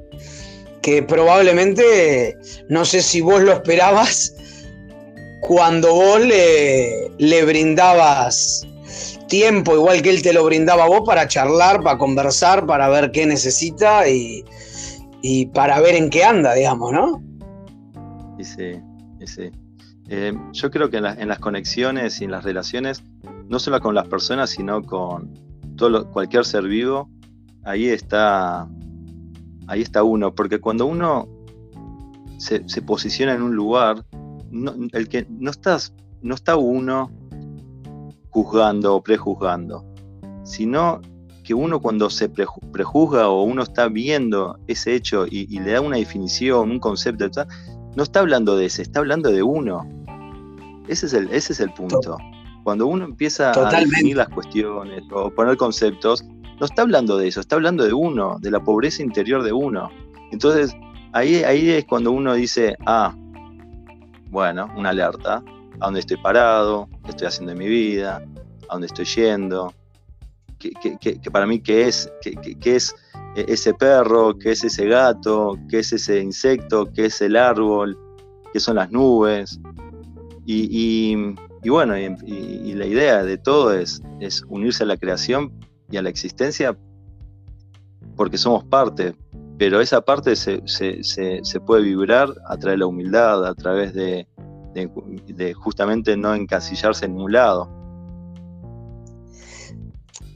que 0.88 1.02
probablemente, 1.02 2.36
no 2.68 2.84
sé 2.84 3.02
si 3.02 3.20
vos 3.20 3.42
lo 3.42 3.52
esperabas, 3.52 4.34
cuando 5.40 5.94
vos 5.94 6.20
le, 6.20 7.10
le 7.18 7.44
brindabas 7.44 8.66
tiempo, 9.28 9.74
igual 9.74 10.02
que 10.02 10.10
él 10.10 10.22
te 10.22 10.32
lo 10.32 10.44
brindaba 10.44 10.84
a 10.84 10.88
vos, 10.88 11.02
para 11.06 11.28
charlar, 11.28 11.82
para 11.82 11.98
conversar, 11.98 12.66
para 12.66 12.88
ver 12.88 13.10
qué 13.12 13.26
necesita 13.26 14.08
y, 14.08 14.44
y 15.22 15.46
para 15.46 15.80
ver 15.80 15.94
en 15.94 16.10
qué 16.10 16.24
anda, 16.24 16.54
digamos, 16.54 16.92
¿no? 16.92 17.22
Sí, 18.42 18.80
sí. 19.26 19.50
Eh, 20.08 20.32
yo 20.52 20.70
creo 20.70 20.88
que 20.88 20.96
en, 20.96 21.28
las 21.28 21.38
conexiones 21.38 22.20
y 22.20 22.24
en 22.24 22.30
las 22.30 22.44
relaciones, 22.44 23.02
no 23.46 23.58
solo 23.58 23.80
con 23.80 23.94
las 23.94 24.08
personas, 24.08 24.50
sino 24.50 24.82
con 24.82 25.34
todo 25.76 26.10
cualquier 26.10 26.44
ser 26.44 26.64
vivo, 26.64 27.10
ahí 27.64 27.88
está, 27.88 28.66
ahí 29.68 29.82
está 29.82 30.02
uno, 30.02 30.34
porque 30.34 30.60
cuando 30.60 30.86
uno 30.86 31.28
se, 32.38 32.60
posiciona 32.82 33.34
en 33.34 33.42
un 33.42 33.54
lugar, 33.54 34.04
el 34.92 35.08
que 35.08 35.26
no 35.28 35.50
estás, 35.50 35.94
no 36.22 36.34
está 36.34 36.56
uno 36.56 37.10
juzgando 38.30 38.96
o 38.96 39.02
prejuzgando, 39.02 39.84
sino 40.44 41.00
que 41.44 41.54
uno 41.54 41.80
cuando 41.80 42.10
se 42.10 42.28
prejuzga 42.28 43.28
o 43.28 43.42
uno 43.42 43.62
está 43.62 43.88
viendo 43.88 44.58
ese 44.66 44.94
hecho 44.94 45.26
y, 45.26 45.46
le 45.60 45.72
da 45.72 45.80
una 45.80 45.96
definición, 45.96 46.70
un 46.70 46.78
concepto, 46.78 47.26
no 47.96 48.02
está 48.02 48.20
hablando 48.20 48.56
de 48.56 48.66
ese, 48.66 48.82
está 48.82 49.00
hablando 49.00 49.30
de 49.30 49.42
uno. 49.42 49.86
Ese 50.88 51.06
es 51.06 51.12
el, 51.12 51.28
ese 51.30 51.52
es 51.52 51.60
el 51.60 51.72
punto. 51.72 52.16
Cuando 52.64 52.86
uno 52.86 53.04
empieza 53.04 53.50
a 53.50 53.80
definir 53.80 54.16
las 54.16 54.28
cuestiones 54.28 55.02
o 55.10 55.30
poner 55.30 55.56
conceptos, 55.56 56.24
no 56.58 56.66
está 56.66 56.82
hablando 56.82 57.16
de 57.16 57.28
eso, 57.28 57.40
está 57.40 57.56
hablando 57.56 57.84
de 57.84 57.92
uno, 57.92 58.38
de 58.40 58.50
la 58.50 58.60
pobreza 58.60 59.02
interior 59.02 59.42
de 59.42 59.52
uno. 59.52 59.90
Entonces, 60.32 60.74
ahí, 61.12 61.42
ahí 61.44 61.70
es 61.70 61.84
cuando 61.84 62.12
uno 62.12 62.34
dice, 62.34 62.76
ah, 62.86 63.14
bueno, 64.30 64.68
una 64.76 64.90
alerta, 64.90 65.42
a 65.80 65.84
dónde 65.86 66.00
estoy 66.00 66.16
parado, 66.16 66.88
qué 67.04 67.10
estoy 67.10 67.28
haciendo 67.28 67.52
en 67.52 67.58
mi 67.58 67.68
vida, 67.68 68.22
a 68.68 68.72
dónde 68.72 68.88
estoy 68.88 69.04
yendo, 69.04 69.72
que, 70.58 71.30
para 71.30 71.46
mí 71.46 71.60
qué 71.60 71.86
es, 71.86 72.10
qué 72.20 72.76
es 72.76 72.94
ese 73.36 73.74
perro, 73.74 74.36
qué 74.38 74.52
es 74.52 74.64
ese 74.64 74.86
gato, 74.86 75.56
qué 75.70 75.80
es 75.80 75.92
ese 75.92 76.20
insecto, 76.20 76.90
qué 76.92 77.06
es 77.06 77.20
el 77.20 77.36
árbol, 77.36 77.96
qué 78.52 78.60
son 78.60 78.76
las 78.76 78.90
nubes. 78.90 79.60
Y, 80.44 81.14
bueno, 81.64 81.96
y, 81.98 82.72
la 82.74 82.86
idea 82.86 83.22
de 83.22 83.38
todo 83.38 83.72
es, 83.74 84.02
es 84.20 84.44
unirse 84.48 84.84
a 84.84 84.86
la 84.86 84.96
creación 84.96 85.52
y 85.90 85.96
a 85.96 86.02
la 86.02 86.10
existencia 86.10 86.76
porque 88.16 88.38
somos 88.38 88.64
parte, 88.64 89.14
pero 89.58 89.80
esa 89.80 90.00
parte 90.00 90.34
se, 90.36 90.60
puede 91.66 91.82
vibrar 91.82 92.28
a 92.46 92.56
través 92.56 92.74
de 92.74 92.78
la 92.78 92.86
humildad, 92.86 93.46
a 93.46 93.54
través 93.54 93.94
de, 93.94 94.26
de 94.74 95.54
justamente 95.54 96.16
no 96.16 96.34
encasillarse 96.34 97.06
en 97.06 97.20
un 97.20 97.32
lado 97.32 97.78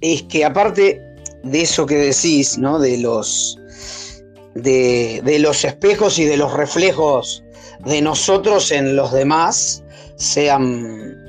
es 0.02 0.24
que 0.24 0.44
aparte 0.44 1.00
de 1.44 1.62
eso 1.62 1.86
que 1.86 1.94
decís, 1.94 2.58
¿no? 2.58 2.78
De 2.78 2.98
los 2.98 3.58
de, 4.54 5.38
los 5.40 5.64
espejos 5.64 6.18
y 6.18 6.26
de 6.26 6.36
los 6.36 6.52
reflejos 6.52 7.42
de 7.86 8.02
nosotros 8.02 8.70
en 8.70 8.96
los 8.96 9.12
demás, 9.12 9.82
sean, 10.16 11.21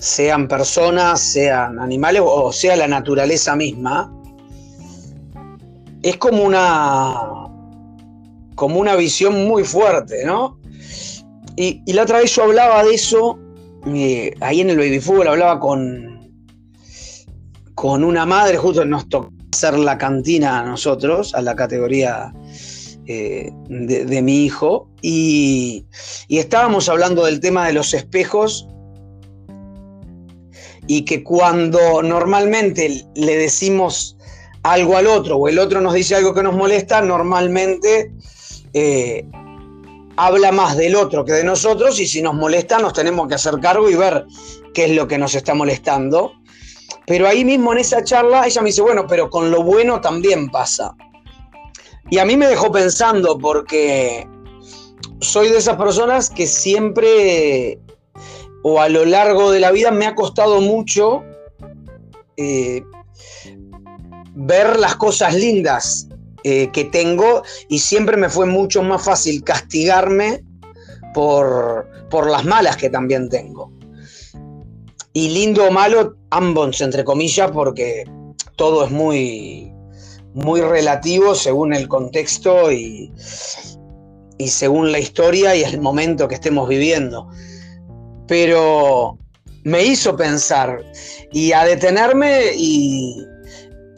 sean 0.00 0.48
personas, 0.48 1.20
sean 1.20 1.78
animales 1.78 2.22
o 2.24 2.50
sea 2.52 2.74
la 2.74 2.88
naturaleza 2.88 3.54
misma, 3.54 4.12
es 6.02 6.16
como 6.16 6.42
una, 6.42 7.48
como 8.54 8.80
una 8.80 8.96
visión 8.96 9.46
muy 9.46 9.62
fuerte, 9.62 10.24
¿no? 10.24 10.58
Y, 11.56 11.82
la 11.92 12.02
otra 12.02 12.18
vez 12.18 12.34
yo 12.34 12.44
hablaba 12.44 12.82
de 12.82 12.94
eso, 12.94 13.38
eh, 13.86 14.32
ahí 14.40 14.62
en 14.62 14.70
el 14.70 14.78
baby 14.78 15.00
fútbol 15.00 15.28
hablaba 15.28 15.60
con, 15.60 16.32
con 17.74 18.02
una 18.02 18.24
madre, 18.24 18.56
justo 18.56 18.84
nos 18.86 19.06
tocó 19.08 19.30
hacer 19.52 19.78
la 19.78 19.98
cantina 19.98 20.60
a 20.60 20.64
nosotros, 20.64 21.34
a 21.34 21.42
la 21.42 21.54
categoría 21.54 22.32
eh, 23.06 23.50
de, 23.68 24.22
mi 24.22 24.46
hijo, 24.46 24.88
y, 25.02 25.84
estábamos 26.30 26.88
hablando 26.88 27.26
del 27.26 27.40
tema 27.40 27.66
de 27.66 27.74
los 27.74 27.92
espejos 27.92 28.66
y 30.86 31.04
que 31.04 31.22
cuando 31.22 32.02
normalmente 32.02 33.04
le 33.14 33.36
decimos 33.36 34.16
algo 34.62 34.96
al 34.96 35.06
otro 35.06 35.36
o 35.36 35.48
el 35.48 35.58
otro 35.58 35.80
nos 35.80 35.94
dice 35.94 36.16
algo 36.16 36.34
que 36.34 36.42
nos 36.42 36.54
molesta, 36.54 37.00
normalmente 37.00 38.12
eh, 38.72 39.24
habla 40.16 40.52
más 40.52 40.76
del 40.76 40.96
otro 40.96 41.24
que 41.24 41.32
de 41.32 41.44
nosotros 41.44 41.98
y 41.98 42.06
si 42.06 42.22
nos 42.22 42.34
molesta 42.34 42.78
nos 42.78 42.92
tenemos 42.92 43.26
que 43.28 43.34
hacer 43.34 43.58
cargo 43.60 43.88
y 43.88 43.94
ver 43.94 44.26
qué 44.74 44.84
es 44.86 44.90
lo 44.92 45.08
que 45.08 45.18
nos 45.18 45.34
está 45.34 45.54
molestando. 45.54 46.32
Pero 47.06 47.26
ahí 47.26 47.44
mismo 47.44 47.72
en 47.72 47.78
esa 47.78 48.04
charla 48.04 48.46
ella 48.46 48.60
me 48.60 48.68
dice, 48.68 48.82
bueno, 48.82 49.06
pero 49.08 49.30
con 49.30 49.50
lo 49.50 49.62
bueno 49.62 50.00
también 50.00 50.50
pasa. 50.50 50.94
Y 52.10 52.18
a 52.18 52.24
mí 52.24 52.36
me 52.36 52.46
dejó 52.46 52.70
pensando 52.70 53.38
porque 53.38 54.28
soy 55.20 55.48
de 55.48 55.58
esas 55.58 55.76
personas 55.76 56.30
que 56.30 56.46
siempre 56.46 57.80
o 58.62 58.80
a 58.80 58.88
lo 58.88 59.04
largo 59.04 59.50
de 59.50 59.60
la 59.60 59.70
vida 59.70 59.90
me 59.90 60.06
ha 60.06 60.14
costado 60.14 60.60
mucho 60.60 61.22
eh, 62.36 62.82
ver 64.34 64.78
las 64.78 64.96
cosas 64.96 65.34
lindas 65.34 66.08
eh, 66.44 66.70
que 66.72 66.84
tengo 66.84 67.42
y 67.68 67.78
siempre 67.78 68.16
me 68.16 68.28
fue 68.28 68.46
mucho 68.46 68.82
más 68.82 69.04
fácil 69.04 69.42
castigarme 69.44 70.42
por, 71.14 71.88
por 72.10 72.30
las 72.30 72.44
malas 72.44 72.76
que 72.76 72.88
también 72.90 73.28
tengo 73.28 73.72
y 75.12 75.28
lindo 75.30 75.66
o 75.66 75.70
malo, 75.70 76.16
ambos 76.30 76.80
entre 76.80 77.04
comillas, 77.04 77.50
porque 77.50 78.04
todo 78.56 78.84
es 78.84 78.90
muy, 78.90 79.72
muy 80.34 80.60
relativo 80.60 81.34
según 81.34 81.74
el 81.74 81.88
contexto 81.88 82.70
y, 82.70 83.12
y 84.38 84.48
según 84.48 84.92
la 84.92 84.98
historia 84.98 85.56
y 85.56 85.62
el 85.62 85.80
momento 85.80 86.28
que 86.28 86.36
estemos 86.36 86.68
viviendo. 86.68 87.28
Pero 88.30 89.18
me 89.64 89.82
hizo 89.84 90.16
pensar 90.16 90.78
y 91.32 91.50
a 91.50 91.64
detenerme 91.64 92.52
y, 92.56 93.26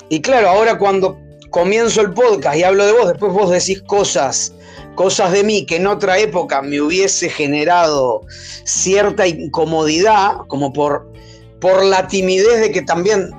y 0.08 0.22
claro, 0.22 0.48
ahora 0.48 0.78
cuando 0.78 1.18
comienzo 1.50 2.00
el 2.00 2.14
podcast 2.14 2.56
y 2.56 2.62
hablo 2.62 2.86
de 2.86 2.92
vos, 2.92 3.08
después 3.08 3.30
vos 3.30 3.50
decís 3.50 3.82
cosas 3.82 4.54
cosas 4.94 5.32
de 5.32 5.44
mí 5.44 5.66
que 5.66 5.76
en 5.76 5.86
otra 5.86 6.18
época 6.18 6.62
me 6.62 6.80
hubiese 6.80 7.28
generado 7.28 8.22
cierta 8.64 9.26
incomodidad, 9.26 10.38
como 10.48 10.72
por, 10.72 11.12
por 11.60 11.84
la 11.84 12.06
timidez 12.08 12.60
de 12.60 12.70
que 12.70 12.82
también 12.82 13.30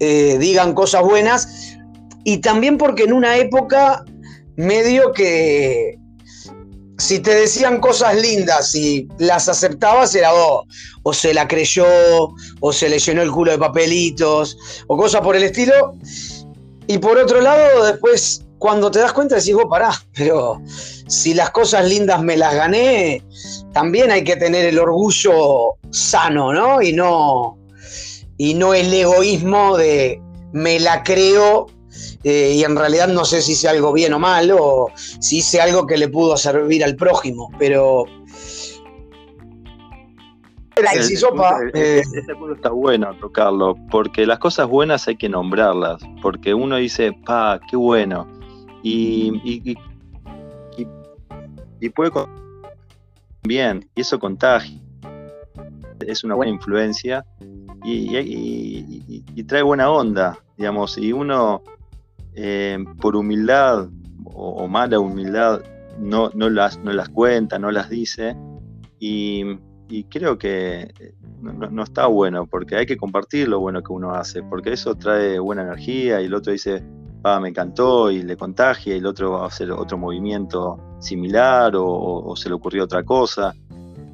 eh, 0.00 0.38
digan 0.38 0.74
cosas 0.74 1.02
buenas, 1.02 1.76
y 2.24 2.38
también 2.38 2.78
porque 2.78 3.04
en 3.04 3.12
una 3.12 3.36
época 3.36 4.04
medio 4.56 5.12
que 5.12 5.98
si 6.98 7.20
te 7.20 7.34
decían 7.34 7.80
cosas 7.80 8.20
lindas 8.20 8.74
y 8.74 9.08
las 9.18 9.48
aceptabas 9.48 10.14
era 10.14 10.32
vos, 10.32 10.66
o 11.02 11.12
se 11.12 11.34
la 11.34 11.48
creyó, 11.48 11.86
o 12.60 12.72
se 12.72 12.88
le 12.88 12.98
llenó 12.98 13.22
el 13.22 13.30
culo 13.30 13.52
de 13.52 13.58
papelitos, 13.58 14.56
o 14.86 14.96
cosas 14.96 15.20
por 15.22 15.36
el 15.36 15.44
estilo. 15.44 15.94
Y 16.86 16.98
por 16.98 17.18
otro 17.18 17.40
lado, 17.40 17.84
después 17.84 18.44
cuando 18.62 18.92
te 18.92 19.00
das 19.00 19.12
cuenta 19.12 19.34
decís, 19.34 19.54
vos 19.56 19.66
pará, 19.68 19.90
pero 20.14 20.62
si 21.08 21.34
las 21.34 21.50
cosas 21.50 21.84
lindas 21.84 22.22
me 22.22 22.36
las 22.36 22.54
gané, 22.54 23.20
también 23.72 24.12
hay 24.12 24.22
que 24.22 24.36
tener 24.36 24.66
el 24.66 24.78
orgullo 24.78 25.74
sano, 25.90 26.52
¿no? 26.52 26.80
Y 26.80 26.92
no, 26.92 27.58
y 28.38 28.54
no 28.54 28.72
el 28.72 28.94
egoísmo 28.94 29.76
de 29.76 30.22
me 30.52 30.78
la 30.78 31.02
creo 31.02 31.66
eh, 32.24 32.54
y 32.56 32.64
en 32.64 32.76
realidad 32.76 33.08
no 33.08 33.24
sé 33.24 33.42
si 33.42 33.52
hice 33.52 33.68
algo 33.68 33.92
bien 33.92 34.12
o 34.12 34.18
mal 34.18 34.50
o 34.52 34.88
si 34.96 35.38
hice 35.38 35.60
algo 35.60 35.86
que 35.86 35.96
le 35.96 36.08
pudo 36.08 36.36
servir 36.36 36.84
al 36.84 36.96
prójimo, 36.96 37.50
pero... 37.58 38.04
Ese, 40.74 41.14
eh, 41.74 42.02
punto 42.38 42.54
está 42.54 42.70
bueno 42.70 43.14
tocarlo, 43.20 43.76
porque 43.90 44.26
las 44.26 44.38
cosas 44.38 44.66
buenas 44.66 45.06
hay 45.06 45.16
que 45.16 45.28
nombrarlas, 45.28 46.02
porque 46.22 46.54
uno 46.54 46.76
dice, 46.76 47.12
pa, 47.26 47.60
qué 47.70 47.76
bueno, 47.76 48.26
y, 48.82 49.76
y, 51.78 51.88
puede 51.90 52.10
bien, 53.42 53.88
y 53.94 54.00
eso 54.00 54.18
contagia, 54.18 54.80
es 56.00 56.24
una 56.24 56.34
buena 56.34 56.52
influencia 56.52 57.24
y, 57.84 59.42
trae 59.44 59.62
buena 59.62 59.90
onda, 59.90 60.38
digamos, 60.56 60.96
y 60.98 61.12
uno 61.12 61.62
eh, 62.34 62.78
por 63.00 63.16
humildad 63.16 63.88
o, 64.24 64.66
mala 64.68 64.98
humildad 64.98 65.62
no, 65.98 66.30
no, 66.34 66.48
las, 66.48 66.78
no 66.78 66.92
las 66.92 67.08
cuenta, 67.08 67.58
no 67.58 67.70
las 67.70 67.90
dice, 67.90 68.36
y, 68.98 69.58
creo 70.08 70.38
que 70.38 70.90
no, 71.40 71.52
no, 71.52 71.82
está 71.82 72.06
bueno, 72.06 72.46
porque 72.46 72.76
hay 72.76 72.86
que 72.86 72.96
compartir 72.96 73.48
lo 73.48 73.60
bueno 73.60 73.82
que 73.82 73.92
uno 73.92 74.12
hace, 74.12 74.42
porque 74.42 74.72
eso 74.72 74.94
trae 74.94 75.38
buena 75.38 75.62
energía 75.62 76.22
y 76.22 76.26
el 76.26 76.34
otro 76.34 76.52
dice, 76.52 76.82
ah, 77.24 77.40
me 77.40 77.50
encantó 77.50 78.10
y 78.10 78.22
le 78.22 78.36
contagia 78.36 78.94
y 78.94 78.98
el 78.98 79.06
otro 79.06 79.32
va 79.32 79.44
a 79.44 79.46
hacer 79.48 79.70
otro 79.70 79.98
movimiento 79.98 80.78
similar 81.00 81.72
o, 81.76 82.34
se 82.36 82.48
le 82.48 82.54
ocurrió 82.54 82.84
otra 82.84 83.02
cosa. 83.02 83.54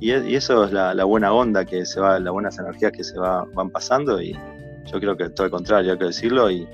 Y, 0.00 0.11
eso 0.11 0.64
es 0.64 0.72
la, 0.72 1.04
buena 1.04 1.33
onda 1.33 1.64
que 1.64 1.85
se 1.85 2.00
va, 2.00 2.18
las 2.18 2.33
buenas 2.33 2.59
energías 2.59 2.92
que 2.92 3.04
se 3.04 3.18
va, 3.18 3.44
van 3.54 3.70
pasando 3.70 4.20
y 4.20 4.33
yo 4.90 4.98
creo 4.98 5.16
que 5.16 5.28
todo 5.31 5.46
el 5.46 5.50
contrario, 5.52 5.92
hay 5.92 5.98
que 5.98 6.07
decirlo 6.07 6.50
y, 6.50 6.66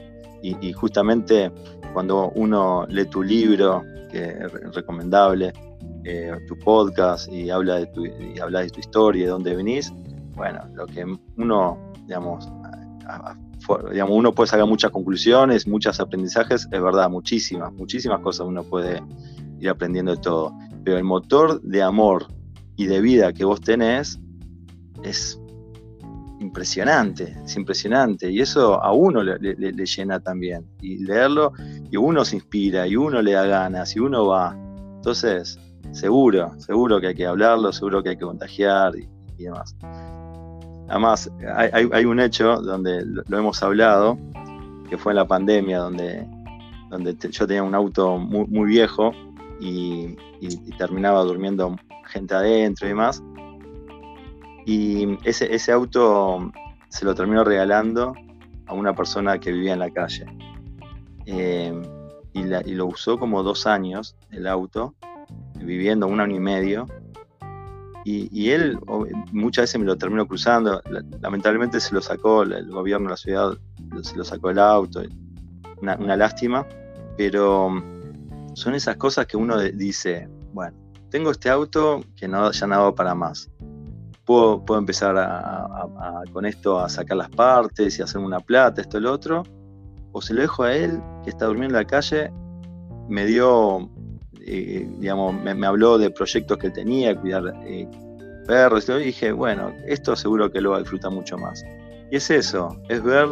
justamente 0.73 1.51
cuando 1.93 2.31
uno 2.35 2.87
lee 2.89 3.07
tu 3.07 3.23
libro, 3.23 3.83
que 4.11 4.25
es 4.25 4.75
recomendable, 4.75 5.53
eh, 6.05 6.33
tu 6.47 6.59
podcast 6.59 7.33
y 7.33 7.51
habla 7.51 7.77
de 7.77 7.87
tu, 7.87 8.05
y 8.05 8.35
de 8.35 8.71
tu 8.71 8.81
historia, 8.81 9.25
de 9.25 9.31
dónde 9.31 9.57
venís, 9.57 9.93
bueno, 10.35 10.61
lo 10.75 10.87
que 10.87 11.05
uno, 11.37 11.93
digamos, 12.07 12.49
digamos, 13.91 14.17
uno 14.17 14.33
puede 14.33 14.49
sacar 14.49 14.67
muchas 14.67 14.91
conclusiones, 14.91 15.67
muchos 15.67 16.01
aprendizajes, 16.01 16.69
es 16.71 16.83
verdad, 16.83 17.09
muchísimas, 17.09 17.73
muchísimas 17.73 18.21
cosas 18.21 18.47
uno 18.47 18.65
puede 18.65 19.03
ir 19.61 19.69
aprendiendo 19.69 20.15
de 20.15 20.21
todo. 20.21 20.53
Pero 20.85 20.99
el 20.99 21.05
motor 21.05 21.63
de 21.63 21.83
amor 21.83 22.27
y 22.77 22.87
de 22.87 23.01
vida 23.01 23.33
que 23.33 23.45
vos 23.45 23.61
tenés 23.61 24.19
es 25.03 25.41
impresionante, 26.41 27.37
es 27.45 27.57
impresionante. 27.57 28.31
Y 28.31 28.41
eso 28.41 28.83
a 28.83 28.93
uno 28.93 29.23
le, 29.23 29.87
llena 29.87 30.21
también. 30.21 30.67
Y 30.81 31.05
leerlo, 31.05 31.53
y 31.91 31.97
uno 31.97 32.25
se 32.25 32.37
inspira, 32.37 32.87
y 32.87 32.97
uno 32.97 33.23
le 33.23 33.33
da 33.33 33.47
ganas, 33.47 33.95
y 33.97 34.01
uno 34.01 34.27
va. 34.27 34.57
Entonces, 34.97 35.59
seguro, 35.93 36.53
seguro 36.59 37.01
que 37.01 37.09
hay 37.09 37.15
que 37.15 37.27
hablarlo, 37.27 37.73
seguro 37.73 38.03
que 38.03 38.11
hay 38.11 38.17
que 38.17 38.25
contagiar 38.25 38.95
y 38.97 39.45
demás. 39.45 39.77
Además, 40.89 41.31
hay, 41.57 42.05
un 42.05 42.21
hecho 42.21 42.61
donde 42.61 43.05
lo, 43.05 43.39
hemos 43.39 43.63
hablado, 43.63 44.19
que 44.89 44.99
fue 44.99 45.13
en 45.13 45.17
la 45.17 45.27
pandemia, 45.27 45.79
donde, 45.79 46.27
donde 46.91 47.17
yo 47.31 47.47
tenía 47.47 47.63
un 47.63 47.75
auto 47.75 48.19
muy, 48.19 48.67
viejo 48.67 49.13
y, 49.61 50.17
terminaba 50.77 51.23
durmiendo 51.23 51.75
gente 52.07 52.35
adentro 52.35 52.87
y 52.87 52.91
demás. 52.91 53.23
Y 54.67 55.19
ese, 55.25 55.55
ese 55.55 55.73
auto 55.73 56.51
se 56.89 57.05
lo 57.05 57.15
terminó 57.15 57.45
regalando 57.45 58.15
a 58.67 58.75
una 58.75 58.95
persona 58.95 59.39
que 59.39 59.53
vivía 59.53 59.75
en 59.75 59.79
la 59.79 59.91
calle. 59.91 60.27
Eh, 61.27 61.73
y, 62.33 62.41
y, 62.41 62.75
lo 62.75 62.87
usó 62.87 63.19
como 63.19 63.43
dos 63.43 63.67
años 63.67 64.17
el 64.31 64.47
auto, 64.47 64.95
viviendo 65.55 66.07
un 66.07 66.21
año 66.21 66.37
y 66.37 66.41
medio, 66.41 66.87
y, 68.07 68.51
él 68.51 68.79
muchas 69.33 69.63
veces 69.63 69.81
me 69.81 69.87
lo 69.87 69.97
terminó 69.97 70.29
cruzando. 70.29 70.83
Lamentablemente 71.21 71.81
se 71.81 71.95
lo 71.95 72.03
sacó 72.03 72.43
el 72.43 72.71
gobierno 72.71 73.07
de 73.07 73.11
la 73.13 73.17
ciudad, 73.17 73.59
se 74.03 74.17
lo 74.17 74.25
sacó 74.25 74.51
el 74.51 74.59
auto. 74.59 75.03
Una, 75.81 76.17
lástima, 76.17 76.67
pero 77.17 77.71
son 78.55 78.75
esas 78.75 78.97
cosas 78.97 79.27
que 79.27 79.39
uno 79.39 79.59
dice, 79.59 80.29
bueno, 80.53 80.77
tengo 81.11 81.31
este 81.31 81.49
auto 81.49 82.05
que 82.15 82.29
no, 82.29 82.51
ya 82.53 82.67
no 82.67 82.75
hago 82.75 82.95
para 82.95 83.15
más. 83.15 83.51
Puedo, 84.25 84.65
puedo 84.65 84.81
empezar 84.81 85.15
con 86.33 86.47
esto 86.47 86.81
a 86.81 86.89
sacar 86.89 87.17
las 87.17 87.31
partes 87.31 87.99
y 87.99 88.03
hacer 88.03 88.21
una 88.21 88.41
plata, 88.41 88.81
esto 88.81 88.99
y 88.99 89.03
lo 89.03 89.13
otro. 89.13 89.43
O 90.13 90.23
se 90.23 90.33
lo 90.33 90.43
dejo 90.43 90.63
a 90.63 90.75
él, 90.75 91.01
que 91.25 91.31
está 91.31 91.47
durmiendo 91.47 91.77
en 91.77 91.83
la 91.83 91.87
calle, 91.87 92.31
me 93.09 93.27
dio, 93.27 93.91
eh, 94.41 94.89
digamos, 94.99 95.35
me, 95.43 95.67
habló 95.67 95.99
de 95.99 96.11
proyectos 96.11 96.59
que 96.59 96.71
tenía, 96.71 97.19
cuidar 97.21 97.53
eh, 97.67 97.89
perros, 98.47 98.89
y 98.89 99.05
dije, 99.05 99.33
bueno, 99.33 99.73
esto 99.87 100.17
seguro 100.17 100.51
que 100.51 100.61
lo 100.61 100.71
va 100.71 100.77
a 100.77 100.81
disfrutar 100.81 101.11
mucho 101.11 101.37
más. 101.37 101.65
Y 102.11 102.17
es 102.17 102.31
eso, 102.31 102.81
es 102.89 103.03
ver 103.03 103.29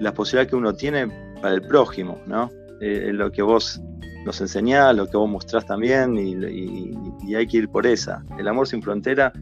la 0.00 0.12
posibilidad 0.12 0.48
que 0.48 0.56
uno 0.56 0.74
tiene 0.74 1.08
para 1.40 1.54
el 1.54 1.62
prójimo, 1.62 2.18
¿no? 2.26 2.50
Eh, 2.80 3.10
lo 3.12 3.30
que 3.30 3.42
vos 3.42 3.80
nos 4.24 4.40
enseñás, 4.40 4.96
lo 4.96 5.06
que 5.08 5.16
vos 5.16 5.28
mostrás 5.28 5.66
también, 5.66 6.16
y, 6.16 7.34
hay 7.34 7.46
que 7.46 7.58
ir 7.58 7.68
por 7.68 7.86
esa. 7.86 8.24
El 8.38 8.48
amor 8.48 8.66
sin 8.66 8.82
frontera 8.82 9.32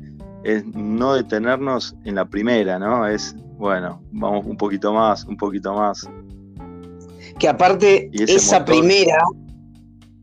es 0.44 0.64
no 0.66 1.14
detenernos 1.14 1.94
en 2.04 2.16
la 2.16 2.24
primera, 2.24 2.78
¿no? 2.78 3.06
Es, 3.06 3.34
bueno, 3.56 4.02
vamos 4.10 4.44
un 4.46 4.56
poquito 4.56 4.92
más, 4.92 5.24
un 5.24 5.36
poquito 5.36 5.74
más. 5.74 6.08
Que 7.38 7.48
aparte, 7.48 8.10
esa 8.12 8.64
primera, 8.64 9.22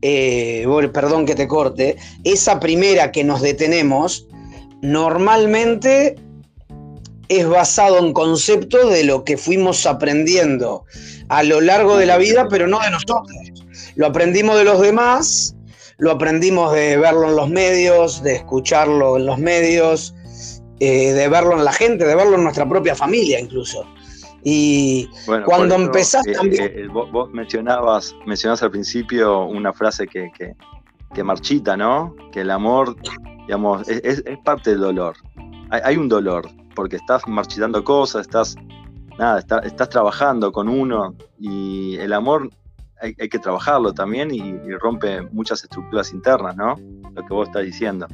eh, 0.02 0.66
perdón 0.92 1.26
que 1.26 1.34
te 1.34 1.48
corte, 1.48 1.96
esa 2.24 2.60
primera 2.60 3.12
que 3.12 3.24
nos 3.24 3.40
detenemos, 3.40 4.26
normalmente 4.82 6.16
es 7.28 7.48
basado 7.48 7.98
en 7.98 8.12
conceptos 8.12 8.90
de 8.90 9.04
lo 9.04 9.24
que 9.24 9.36
fuimos 9.36 9.86
aprendiendo 9.86 10.84
a 11.28 11.44
lo 11.44 11.60
largo 11.60 11.96
de 11.96 12.06
la 12.06 12.18
vida, 12.18 12.48
pero 12.48 12.66
no 12.66 12.80
de 12.80 12.90
nosotros. 12.90 13.28
Lo 13.94 14.06
aprendimos 14.06 14.56
de 14.56 14.64
los 14.64 14.80
demás, 14.80 15.54
lo 16.00 16.10
aprendimos 16.10 16.72
de 16.72 16.96
verlo 16.96 17.28
en 17.28 17.36
los 17.36 17.48
medios, 17.48 18.22
de 18.22 18.36
escucharlo 18.36 19.18
en 19.18 19.26
los 19.26 19.38
medios, 19.38 20.14
eh, 20.80 21.12
de 21.12 21.28
verlo 21.28 21.52
en 21.52 21.64
la 21.64 21.72
gente, 21.72 22.06
de 22.06 22.16
verlo 22.16 22.36
en 22.36 22.42
nuestra 22.42 22.68
propia 22.68 22.94
familia 22.94 23.38
incluso. 23.38 23.86
Y 24.42 25.10
cuando 25.44 25.74
empezás 25.74 26.26
eh, 26.26 26.32
también... 26.32 26.72
Eh, 26.74 26.88
vos, 26.88 27.30
mencionabas, 27.30 28.16
mencionabas 28.24 28.62
al 28.62 28.70
principio 28.70 29.44
una 29.44 29.74
frase 29.74 30.06
que, 30.06 30.30
que, 31.14 31.22
marchita, 31.22 31.76
¿no? 31.76 32.16
Que 32.32 32.40
el 32.40 32.50
amor, 32.50 32.96
digamos, 33.46 33.86
es, 33.86 34.22
es 34.24 34.38
parte 34.42 34.70
del 34.70 34.80
dolor. 34.80 35.16
Hay, 35.68 35.82
hay, 35.84 35.96
un 35.98 36.08
dolor, 36.08 36.48
porque 36.74 36.96
estás 36.96 37.28
marchitando 37.28 37.84
cosas, 37.84 38.22
estás, 38.22 38.56
nada, 39.18 39.40
estás 39.40 39.88
trabajando 39.90 40.50
con 40.50 40.70
uno 40.70 41.14
y 41.38 41.96
el 41.96 42.14
amor 42.14 42.48
hay, 43.00 43.28
que 43.28 43.38
trabajarlo 43.38 43.92
también 43.92 44.32
y, 44.32 44.58
rompe 44.78 45.22
muchas 45.32 45.62
estructuras 45.62 46.12
internas, 46.12 46.56
¿no? 46.56 46.76
Lo 47.14 47.26
que 47.26 47.34
vos 47.34 47.48
estás 47.48 47.64
diciendo. 47.64 48.06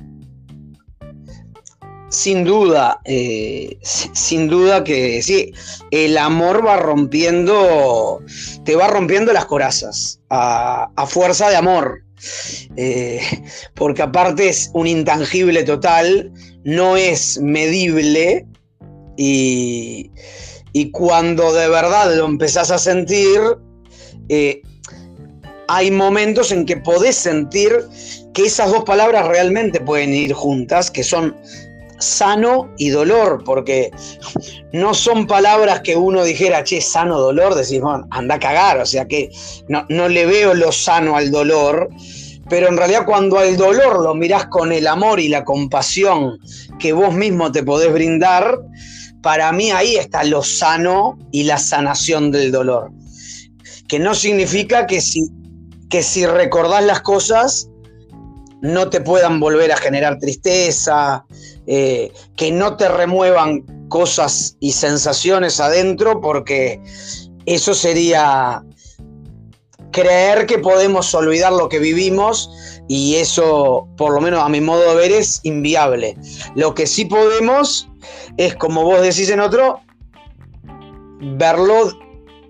Sin 2.08 2.44
duda, 2.44 3.00
eh, 3.04 3.78
sin 3.82 4.48
duda 4.48 4.84
que 4.84 5.20
sí, 5.22 5.52
el 5.90 6.16
amor 6.16 6.64
va 6.64 6.76
rompiendo, 6.76 8.20
te 8.64 8.76
va 8.76 8.86
rompiendo 8.86 9.32
las 9.32 9.46
corazas 9.46 10.20
a, 10.30 10.88
fuerza 11.08 11.50
de 11.50 11.56
amor. 11.56 12.02
Eh, 12.76 13.20
porque 13.74 14.02
aparte 14.02 14.48
es 14.48 14.70
un 14.72 14.86
intangible 14.86 15.64
total, 15.64 16.32
no 16.64 16.96
es 16.96 17.38
medible 17.40 18.46
y, 19.16 20.10
cuando 20.92 21.52
de 21.52 21.68
verdad 21.68 22.14
lo 22.16 22.26
empezás 22.26 22.70
a 22.70 22.78
sentir, 22.78 23.40
eh, 24.28 24.62
hay 25.68 25.90
momentos 25.90 26.52
en 26.52 26.66
que 26.66 26.76
podés 26.76 27.16
sentir 27.16 27.72
que 28.34 28.44
esas 28.46 28.70
dos 28.70 28.84
palabras 28.84 29.26
realmente 29.26 29.80
pueden 29.80 30.12
ir 30.12 30.32
juntas, 30.32 30.90
que 30.90 31.02
son 31.02 31.36
sano 31.98 32.70
y 32.76 32.90
dolor, 32.90 33.42
porque 33.44 33.90
no 34.72 34.94
son 34.94 35.26
palabras 35.26 35.80
que 35.80 35.96
uno 35.96 36.24
dijera, 36.24 36.62
che, 36.62 36.80
sano 36.80 37.18
dolor, 37.18 37.54
decís, 37.54 37.80
bueno, 37.80 38.06
anda 38.10 38.34
a 38.34 38.38
cagar, 38.38 38.78
o 38.78 38.86
sea 38.86 39.06
que 39.06 39.30
no, 39.68 39.86
no 39.88 40.08
le 40.08 40.26
veo 40.26 40.54
lo 40.54 40.72
sano 40.72 41.16
al 41.16 41.30
dolor, 41.30 41.88
pero 42.48 42.68
en 42.68 42.76
realidad 42.76 43.06
cuando 43.06 43.38
al 43.38 43.56
dolor 43.56 44.02
lo 44.02 44.14
mirás 44.14 44.46
con 44.46 44.72
el 44.72 44.86
amor 44.86 45.18
y 45.18 45.28
la 45.28 45.44
compasión 45.44 46.38
que 46.78 46.92
vos 46.92 47.14
mismo 47.14 47.50
te 47.50 47.62
podés 47.62 47.92
brindar, 47.92 48.58
para 49.22 49.50
mí 49.52 49.70
ahí 49.70 49.96
está 49.96 50.22
lo 50.22 50.42
sano 50.42 51.18
y 51.32 51.44
la 51.44 51.58
sanación 51.58 52.30
del 52.30 52.52
dolor. 52.52 52.92
Que 53.88 53.98
no 53.98 54.14
significa 54.14 54.86
que 54.86 55.00
si, 55.00 55.28
que 55.90 56.02
si 56.02 56.26
recordás 56.26 56.84
las 56.84 57.00
cosas 57.02 57.68
no 58.62 58.88
te 58.90 59.00
puedan 59.00 59.38
volver 59.38 59.70
a 59.72 59.76
generar 59.76 60.18
tristeza, 60.18 61.24
eh, 61.66 62.12
que 62.36 62.50
no 62.50 62.76
te 62.76 62.88
remuevan 62.88 63.64
cosas 63.88 64.56
y 64.60 64.72
sensaciones 64.72 65.60
adentro, 65.60 66.20
porque 66.20 66.80
eso 67.44 67.74
sería 67.74 68.64
creer 69.92 70.46
que 70.46 70.58
podemos 70.58 71.14
olvidar 71.14 71.52
lo 71.52 71.68
que 71.68 71.78
vivimos 71.78 72.50
y 72.88 73.16
eso, 73.16 73.88
por 73.96 74.12
lo 74.12 74.20
menos 74.20 74.42
a 74.42 74.48
mi 74.48 74.60
modo 74.60 74.90
de 74.90 74.96
ver, 74.96 75.12
es 75.12 75.40
inviable. 75.42 76.16
Lo 76.54 76.74
que 76.74 76.86
sí 76.86 77.04
podemos 77.04 77.88
es, 78.36 78.54
como 78.56 78.82
vos 78.84 79.00
decís 79.00 79.30
en 79.30 79.40
otro, 79.40 79.80
verlo 81.38 81.92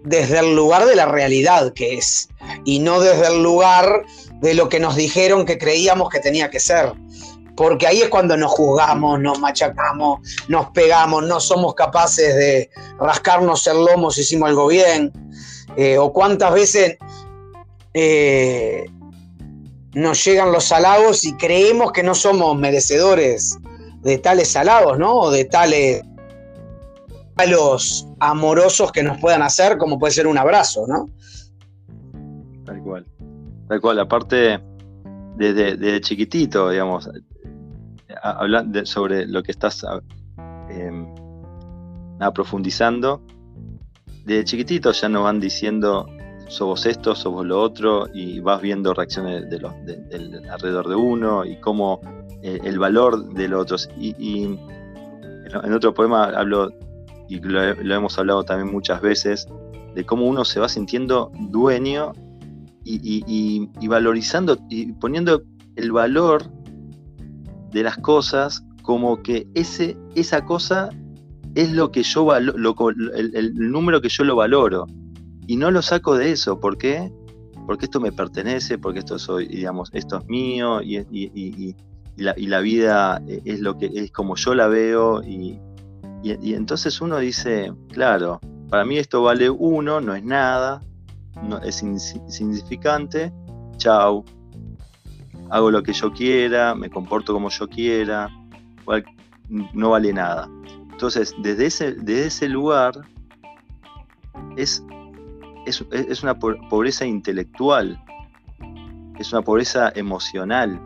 desde 0.06 0.38
el 0.38 0.54
lugar 0.54 0.86
de 0.86 0.94
la 0.94 1.06
realidad 1.06 1.72
que 1.72 1.98
es 1.98 2.28
y 2.64 2.78
no 2.78 3.00
desde 3.00 3.26
el 3.26 3.42
lugar 3.42 4.04
de 4.40 4.54
lo 4.54 4.68
que 4.68 4.78
nos 4.78 4.94
dijeron 4.94 5.44
que 5.44 5.58
creíamos 5.58 6.08
que 6.10 6.20
tenía 6.20 6.48
que 6.48 6.60
ser. 6.60 6.92
Porque 7.56 7.86
ahí 7.86 8.02
es 8.02 8.08
cuando 8.08 8.36
nos 8.36 8.52
juzgamos, 8.52 9.18
nos 9.18 9.40
machacamos, 9.40 10.20
nos 10.48 10.70
pegamos, 10.70 11.24
no 11.24 11.40
somos 11.40 11.74
capaces 11.74 12.36
de 12.36 12.70
rascarnos 13.00 13.66
el 13.66 13.84
lomo 13.84 14.10
si 14.10 14.20
hicimos 14.20 14.48
algo 14.50 14.68
bien. 14.68 15.12
Eh, 15.76 15.98
o 15.98 16.12
cuántas 16.12 16.52
veces 16.52 16.96
eh, 17.94 18.86
nos 19.94 20.24
llegan 20.24 20.52
los 20.52 20.70
halagos 20.70 21.24
y 21.24 21.32
creemos 21.34 21.92
que 21.92 22.02
no 22.02 22.14
somos 22.14 22.56
merecedores 22.56 23.58
de 24.02 24.18
tales 24.18 24.54
halagos, 24.54 24.98
¿no? 24.98 25.14
O 25.14 25.30
de 25.30 25.46
tales 25.46 26.02
palos 27.34 28.05
amorosos 28.20 28.92
que 28.92 29.02
nos 29.02 29.18
puedan 29.20 29.42
hacer, 29.42 29.78
como 29.78 29.98
puede 29.98 30.12
ser 30.12 30.26
un 30.26 30.38
abrazo, 30.38 30.86
¿no? 30.86 31.08
Tal 32.64 32.82
cual. 32.82 33.06
Tal 33.68 33.80
cual. 33.80 34.00
Aparte, 34.00 34.60
desde, 35.36 36.00
chiquitito, 36.00 36.70
digamos, 36.70 37.08
hablando 38.22 38.84
sobre 38.86 39.26
lo 39.26 39.42
que 39.42 39.52
estás 39.52 39.84
em, 40.70 41.06
profundizando, 42.34 43.22
desde 44.24 44.44
chiquitito 44.44 44.92
ya 44.92 45.08
nos 45.08 45.24
van 45.24 45.38
diciendo 45.38 46.06
sos 46.48 46.86
esto, 46.86 47.14
sos 47.14 47.44
lo 47.44 47.60
otro, 47.60 48.08
y 48.12 48.40
vas 48.40 48.60
viendo 48.60 48.94
reacciones 48.94 49.48
de 49.50 49.58
los, 49.58 49.72
alrededor 50.50 50.88
de 50.88 50.94
uno 50.94 51.44
y 51.44 51.56
cómo 51.60 52.00
eh, 52.42 52.60
el 52.64 52.78
valor 52.78 53.32
de 53.34 53.48
los 53.48 53.62
otros. 53.62 53.88
Y, 53.98 54.44
en 54.44 55.72
otro 55.72 55.94
poema 55.94 56.24
hablo, 56.24 56.72
y 57.28 57.40
lo, 57.40 57.62
hemos 57.62 58.18
hablado 58.18 58.44
también 58.44 58.72
muchas 58.72 59.00
veces, 59.00 59.46
de 59.94 60.04
cómo 60.04 60.26
uno 60.26 60.44
se 60.44 60.60
va 60.60 60.68
sintiendo 60.68 61.30
dueño 61.50 62.12
y, 62.84 63.86
valorizando 63.88 64.58
y 64.68 64.92
poniendo 64.92 65.42
el 65.76 65.92
valor 65.92 66.44
de 67.72 67.82
las 67.82 67.96
cosas 67.98 68.64
como 68.82 69.22
que 69.22 69.48
ese, 69.54 69.96
esa 70.14 70.44
cosa 70.44 70.90
es 71.54 71.72
lo 71.72 71.90
que 71.90 72.02
yo 72.02 72.24
valoro, 72.24 72.90
el, 72.90 73.54
número 73.54 74.00
que 74.00 74.08
yo 74.08 74.24
lo 74.24 74.36
valoro 74.36 74.86
y 75.46 75.56
no 75.56 75.70
lo 75.70 75.82
saco 75.82 76.16
de 76.16 76.30
eso. 76.30 76.60
¿Por 76.60 76.78
qué? 76.78 77.10
Porque 77.66 77.86
esto 77.86 78.00
me 78.00 78.12
pertenece, 78.12 78.78
porque 78.78 79.00
esto 79.00 79.18
soy, 79.18 79.48
digamos, 79.48 79.90
esto 79.92 80.18
es 80.18 80.26
mío 80.26 80.80
y, 80.82 81.74
la, 82.16 82.60
vida 82.60 83.20
es 83.26 83.60
lo 83.60 83.76
que 83.76 83.90
es 83.92 84.10
como 84.12 84.36
yo 84.36 84.54
la 84.54 84.68
veo 84.68 85.22
y, 85.22 85.58
entonces 86.30 87.00
uno 87.00 87.18
dice, 87.18 87.72
claro, 87.92 88.40
para 88.68 88.84
mí 88.84 88.98
esto 88.98 89.22
vale 89.22 89.50
uno, 89.50 90.00
no 90.00 90.14
es 90.14 90.24
nada, 90.24 90.80
no, 91.42 91.58
es 91.58 91.82
insignificante, 91.82 93.32
chau, 93.76 94.24
hago 95.50 95.70
lo 95.70 95.82
que 95.82 95.92
yo 95.92 96.12
quiera, 96.12 96.74
me 96.74 96.90
comporto 96.90 97.32
como 97.32 97.50
yo 97.50 97.68
quiera, 97.68 98.28
no 99.48 99.90
vale 99.90 100.12
nada. 100.12 100.48
Entonces, 100.90 101.34
desde 101.38 101.66
ese, 101.66 101.92
desde 101.92 102.26
ese 102.26 102.48
lugar 102.48 102.94
es 104.56 104.82
es, 105.66 106.22
una 106.22 106.38
pobreza 106.38 107.04
intelectual, 107.04 108.00
es 109.18 109.32
una 109.32 109.42
pobreza 109.42 109.92
emocional. 109.94 110.80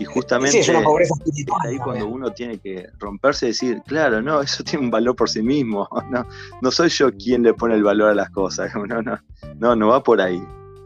Y 0.00 0.04
justamente 0.06 0.60
es, 0.60 0.68
ahí 0.70 1.76
cuando 1.76 2.08
uno 2.08 2.32
tiene 2.32 2.58
que 2.58 2.88
romperse 2.98 3.44
y 3.44 3.48
decir, 3.50 3.82
claro, 3.86 4.22
no, 4.22 4.40
eso 4.42 4.64
tiene 4.64 4.86
un 4.86 4.90
valor 4.90 5.14
por 5.14 5.28
sí 5.28 5.42
mismo. 5.42 5.88
No, 6.10 6.26
no 6.62 6.70
soy 6.70 6.88
yo 6.88 7.12
quien 7.12 7.42
le 7.42 7.54
pone 7.54 7.74
el 7.74 7.84
valor 7.84 8.10
a 8.10 8.14
las 8.14 8.30
cosas. 8.30 8.72
No, 8.88 9.02
no, 9.02 9.18
no, 9.58 9.76
no 9.76 9.88
va 9.88 10.02
por 10.02 10.20
ahí. 10.20 10.42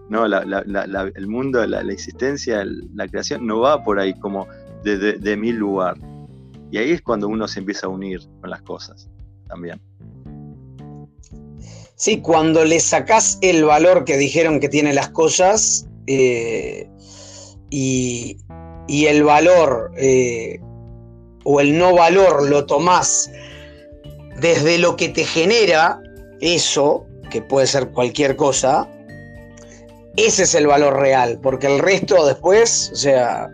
No, 0.09 0.27
el 0.27 1.27
mundo, 1.29 1.67
la, 1.67 1.81
existencia, 1.81 2.65
la 2.95 3.09
creación 3.09 3.47
no 3.47 3.61
va 3.61 3.83
por 3.83 3.99
ahí 3.99 4.19
como 4.19 4.47
de, 4.83 4.99
de 4.99 5.37
mi 5.37 5.53
lugar. 5.53 5.97
Y 6.71 6.79
ahí 6.79 6.91
es 6.91 7.01
cuando 7.01 7.29
uno 7.29 7.49
se 7.49 7.61
empieza 7.61 7.87
a 7.87 7.91
unir 7.91 8.21
con 8.41 8.51
las 8.51 8.63
cosas 8.63 9.09
también. 9.47 9.81
Sí, 11.95 12.21
cuando 12.21 12.65
le 12.65 12.81
sacás 12.81 13.39
el 13.41 13.65
valor 13.65 14.05
que 14.05 14.17
dijeron 14.17 14.59
que 14.59 14.69
tienen 14.69 14.97
las 14.97 15.11
cosas 15.11 15.87
eh, 16.09 16.89
y, 17.71 18.37
el 18.89 19.25
valor 19.25 19.93
eh, 19.97 20.61
o 21.45 21.61
el 21.61 21.77
no 21.77 21.95
valor 21.95 22.49
lo 22.49 22.67
tomás 22.67 23.31
desde 24.41 24.79
lo 24.79 24.97
que 24.97 25.09
te 25.09 25.25
genera 25.25 26.01
eso, 26.41 27.07
que 27.31 27.41
puede 27.41 27.67
ser 27.67 27.91
cualquier 27.91 28.37
cosa, 28.37 28.89
ese 30.17 30.45
es 30.45 30.55
el 30.55 30.67
valor 30.67 30.99
real, 30.99 31.41
porque 31.43 31.67
el 31.67 31.79
resto 31.79 32.27
después, 32.27 32.91
o 32.93 32.97
sea, 32.97 33.49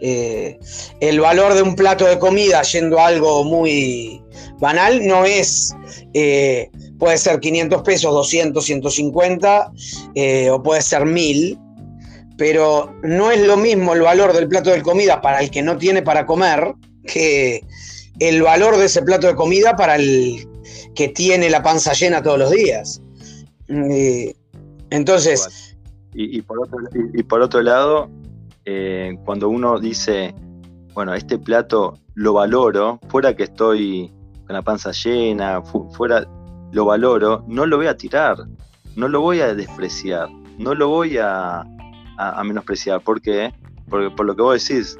eh, 0.00 0.58
el 1.00 1.20
valor 1.20 1.54
de 1.54 1.62
un 1.62 1.76
plato 1.76 2.04
de 2.04 2.18
comida 2.18 2.62
yendo 2.62 2.98
algo 2.98 3.44
muy 3.44 4.22
banal 4.58 5.06
no 5.06 5.24
es 5.24 5.74
puede 7.02 7.18
ser 7.18 7.40
500 7.40 7.82
pesos, 7.82 8.14
200, 8.14 8.64
150 8.64 9.72
eh, 10.14 10.50
o 10.50 10.62
puede 10.62 10.82
ser 10.82 11.04
1000, 11.04 11.58
pero 12.42 12.92
no 13.04 13.30
es 13.30 13.46
lo 13.46 13.56
mismo 13.56 13.94
el 13.94 14.00
valor 14.00 14.32
del 14.32 14.48
plato 14.48 14.70
de 14.70 14.82
comida 14.82 15.20
para 15.20 15.38
el 15.38 15.48
que 15.48 15.62
no 15.62 15.78
tiene 15.78 16.02
para 16.02 16.26
comer 16.26 16.74
que 17.06 17.64
el 18.18 18.42
valor 18.42 18.78
de 18.78 18.86
ese 18.86 19.00
plato 19.02 19.28
de 19.28 19.36
comida 19.36 19.76
para 19.76 19.94
el 19.94 20.44
que 20.96 21.06
tiene 21.06 21.48
la 21.48 21.62
panza 21.62 21.92
llena 21.92 22.20
todos 22.20 22.40
los 22.40 22.50
días. 22.50 23.00
Eh, 23.68 24.34
entonces... 24.90 25.76
Y, 26.14 26.42
por 26.42 26.58
otro, 27.42 27.62
lado, 27.62 28.10
eh, 28.64 29.16
cuando 29.24 29.48
uno 29.48 29.78
dice, 29.78 30.34
bueno, 30.94 31.14
este 31.14 31.38
plato 31.38 31.96
lo 32.14 32.32
valoro, 32.32 32.98
fuera 33.06 33.36
que 33.36 33.44
estoy 33.44 34.10
con 34.48 34.56
la 34.56 34.62
panza 34.62 34.90
llena, 34.90 35.62
fuera 35.62 36.26
lo 36.72 36.86
valoro, 36.86 37.44
no 37.46 37.66
lo 37.66 37.76
voy 37.76 37.86
a 37.86 37.96
tirar, 37.96 38.36
no 38.96 39.06
lo 39.06 39.20
voy 39.20 39.38
a 39.38 39.54
despreciar, 39.54 40.28
no 40.58 40.74
lo 40.74 40.88
voy 40.88 41.18
a, 41.18 41.64
menospreciar. 42.44 43.00
¿Por 43.00 43.20
qué? 43.20 43.52
Porque 43.88 44.10
por 44.10 44.26
lo 44.26 44.36
que 44.36 44.42
vos 44.42 44.66
decís, 44.66 44.96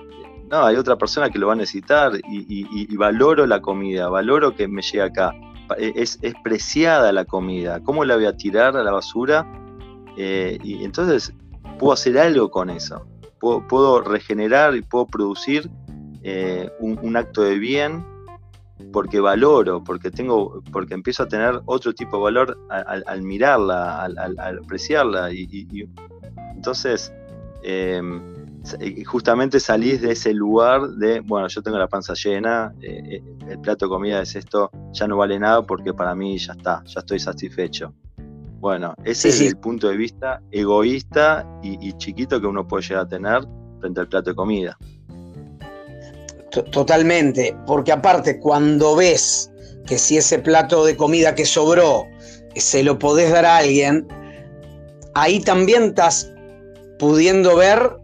no, 0.50 0.64
hay 0.64 0.76
otra 0.76 0.96
persona 0.96 1.30
que 1.30 1.38
lo 1.38 1.46
va 1.46 1.54
a 1.54 1.56
necesitar 1.56 2.12
y, 2.28 2.96
valoro 2.96 3.46
la 3.46 3.60
comida, 3.60 4.08
valoro 4.08 4.54
que 4.54 4.68
me 4.68 4.82
llegue 4.82 5.02
acá. 5.02 5.34
E, 5.78 5.92
es, 5.96 6.18
es, 6.20 6.34
preciada 6.44 7.12
la 7.12 7.24
comida, 7.24 7.80
¿cómo 7.82 8.04
la 8.04 8.16
voy 8.16 8.26
a 8.26 8.36
tirar 8.36 8.76
a 8.76 8.82
la 8.82 8.92
basura? 8.92 9.46
Eh, 10.16 10.58
y 10.62 10.84
entonces 10.84 11.32
puedo 11.78 11.94
hacer 11.94 12.18
algo 12.18 12.50
con 12.50 12.68
eso, 12.68 13.06
puedo, 13.40 14.02
regenerar 14.02 14.76
y 14.76 14.82
puedo 14.82 15.06
producir 15.06 15.70
eh, 16.22 16.70
un, 16.80 17.16
acto 17.16 17.42
de 17.42 17.58
bien 17.58 18.04
porque 18.92 19.20
valoro, 19.20 19.82
porque 19.84 20.10
tengo, 20.10 20.62
porque 20.72 20.94
empiezo 20.94 21.22
a 21.22 21.28
tener 21.28 21.60
otro 21.66 21.92
tipo 21.92 22.16
de 22.16 22.22
valor 22.24 22.58
al, 22.68 23.22
mirarla, 23.22 24.02
al, 24.04 24.38
apreciarla. 24.62 25.32
Y, 25.32 25.88
entonces, 26.54 27.12
em, 27.62 28.20
justamente 29.04 29.60
salís 29.60 30.00
de 30.00 30.12
ese 30.12 30.32
lugar 30.32 30.88
de, 30.90 31.20
bueno, 31.20 31.48
yo 31.48 31.62
tengo 31.62 31.78
la 31.78 31.88
panza 31.88 32.14
llena, 32.14 32.72
eh, 32.80 33.02
eh, 33.16 33.22
el 33.48 33.60
plato 33.60 33.86
de 33.86 33.90
comida 33.90 34.22
es 34.22 34.36
esto, 34.36 34.70
ya 34.92 35.06
no 35.06 35.16
vale 35.16 35.38
nada 35.38 35.62
porque 35.62 35.92
para 35.92 36.14
mí 36.14 36.38
ya 36.38 36.52
está, 36.52 36.82
ya 36.84 37.00
estoy 37.00 37.18
satisfecho. 37.18 37.92
Bueno, 38.60 38.94
ese 39.04 39.30
es 39.30 39.40
el 39.40 39.56
punto 39.56 39.88
de 39.88 39.96
vista 39.96 40.40
egoísta 40.52 41.44
y 41.62 41.92
chiquito 41.94 42.40
que 42.40 42.46
uno 42.46 42.68
puede 42.68 42.84
llegar 42.84 43.06
a 43.06 43.08
tener 43.08 43.42
frente 43.80 44.00
al 44.00 44.08
plato 44.08 44.30
de 44.30 44.36
comida. 44.36 44.78
Totalmente, 46.52 47.56
porque 47.66 47.92
aparte 47.92 48.38
cuando 48.38 48.94
ves 48.94 49.50
que 49.86 49.96
si 49.98 50.18
ese 50.18 50.38
plato 50.38 50.84
de 50.84 50.96
comida 50.96 51.34
que 51.34 51.46
sobró 51.46 52.06
se 52.54 52.82
lo 52.82 52.98
podés 52.98 53.30
dar 53.30 53.46
a 53.46 53.56
alguien, 53.56 54.06
ahí 55.14 55.40
también 55.40 55.84
estás 55.84 56.30
pudiendo 56.98 57.56
ver 57.56 57.96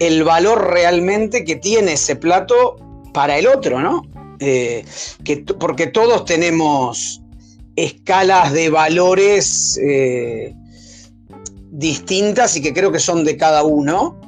el 0.00 0.22
valor 0.22 0.70
realmente 0.70 1.44
que 1.44 1.56
tiene 1.56 1.94
ese 1.94 2.14
plato 2.14 2.76
para 3.14 3.38
el 3.38 3.46
otro, 3.46 3.80
¿no? 3.80 4.02
Eh, 4.38 4.84
que, 5.24 5.38
porque 5.38 5.86
todos 5.86 6.26
tenemos 6.26 7.22
escalas 7.76 8.52
de 8.52 8.68
valores 8.68 9.78
eh, 9.82 10.54
distintas 11.70 12.54
y 12.56 12.62
que 12.62 12.74
creo 12.74 12.92
que 12.92 12.98
son 12.98 13.24
de 13.24 13.38
cada 13.38 13.62
uno. 13.62 14.20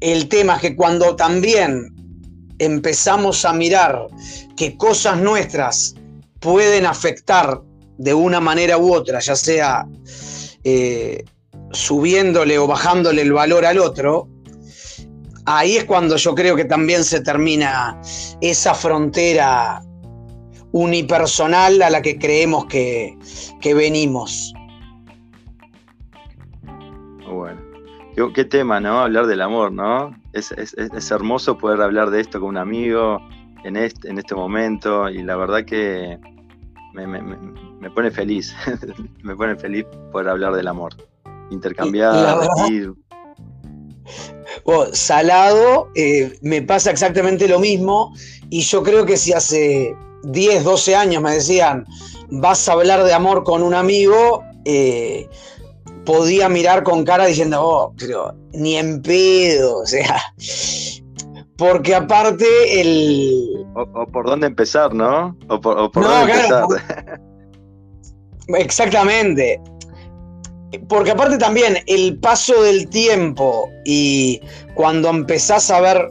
El 0.00 0.28
tema 0.28 0.56
es 0.56 0.62
que 0.62 0.76
cuando 0.76 1.14
también 1.14 1.93
empezamos 2.64 3.44
a 3.44 3.52
mirar 3.52 4.06
que 4.56 4.76
cosas 4.76 5.18
nuestras 5.18 5.94
pueden 6.40 6.86
afectar 6.86 7.60
de 7.98 8.14
una 8.14 8.40
manera 8.40 8.78
u 8.78 8.92
otra, 8.92 9.20
ya 9.20 9.36
sea 9.36 9.86
eh, 10.64 11.24
subiéndole 11.72 12.58
o 12.58 12.66
bajándole 12.66 13.22
el 13.22 13.32
valor 13.32 13.64
al 13.64 13.78
otro, 13.78 14.28
ahí 15.46 15.76
es 15.76 15.84
cuando 15.84 16.16
yo 16.16 16.34
creo 16.34 16.56
que 16.56 16.64
también 16.64 17.04
se 17.04 17.20
termina 17.20 18.00
esa 18.40 18.74
frontera 18.74 19.82
unipersonal 20.72 21.82
a 21.82 21.90
la 21.90 22.02
que 22.02 22.18
creemos 22.18 22.66
que, 22.66 23.16
que 23.60 23.74
venimos. 23.74 24.52
Qué, 28.34 28.44
tema, 28.44 28.80
¿no? 28.80 29.00
Hablar 29.00 29.26
del 29.26 29.40
amor, 29.40 29.72
¿no? 29.72 30.14
es, 30.32 31.10
hermoso 31.10 31.58
poder 31.58 31.80
hablar 31.80 32.10
de 32.10 32.20
esto 32.20 32.40
con 32.40 32.50
un 32.50 32.56
amigo 32.56 33.20
en 33.64 33.76
este, 33.76 34.08
en 34.08 34.18
este 34.18 34.34
momento 34.34 35.08
y 35.08 35.22
la 35.22 35.36
verdad 35.36 35.64
que 35.64 36.18
me, 36.92 37.90
pone 37.90 38.10
feliz, 38.10 38.54
me 39.22 39.34
pone 39.34 39.56
feliz 39.56 39.84
poder 40.12 40.28
hablar 40.28 40.54
del 40.54 40.68
amor, 40.68 40.94
intercambiar. 41.50 42.48
salado, 44.92 45.88
eh, 45.94 46.38
me 46.42 46.62
pasa 46.62 46.90
exactamente 46.90 47.48
lo 47.48 47.58
mismo 47.58 48.14
y 48.50 48.60
yo 48.60 48.82
creo 48.82 49.06
que 49.06 49.16
si 49.16 49.32
hace 49.32 49.96
10, 50.24 50.64
12 50.64 50.94
años 50.94 51.22
me 51.22 51.32
decían, 51.32 51.84
vas 52.30 52.68
a 52.68 52.72
hablar 52.72 53.04
de 53.04 53.12
amor 53.12 53.44
con 53.44 53.62
un 53.62 53.74
amigo, 53.74 54.42
eh, 54.64 55.28
podía 56.04 56.48
mirar 56.48 56.82
con 56.82 57.04
cara 57.04 57.26
diciendo, 57.26 57.62
oh, 57.62 57.94
pero 57.98 58.34
ni 58.52 58.76
en 58.76 59.02
pedo, 59.02 59.78
o 59.78 59.86
sea, 59.86 60.20
porque 61.56 61.94
aparte 61.94 62.80
el... 62.80 63.66
O, 63.74 64.06
por 64.06 64.26
dónde 64.26 64.46
empezar, 64.46 64.94
¿no? 64.94 65.36
O 65.48 65.60
por, 65.60 65.90
dónde 65.92 66.32
empezar. 66.32 66.64
Exactamente. 68.48 69.60
Porque 70.88 71.12
aparte 71.12 71.38
también 71.38 71.78
el 71.86 72.18
paso 72.18 72.62
del 72.62 72.88
tiempo 72.88 73.70
y 73.84 74.40
cuando 74.74 75.08
empezás 75.08 75.70
a 75.70 75.80
ver 75.80 76.10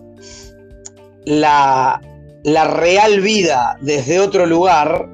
la, 1.25 2.01
la 2.43 2.67
real 2.67 3.19
vida 3.19 3.77
desde 3.81 4.21
otro 4.21 4.45
lugar, 4.45 5.09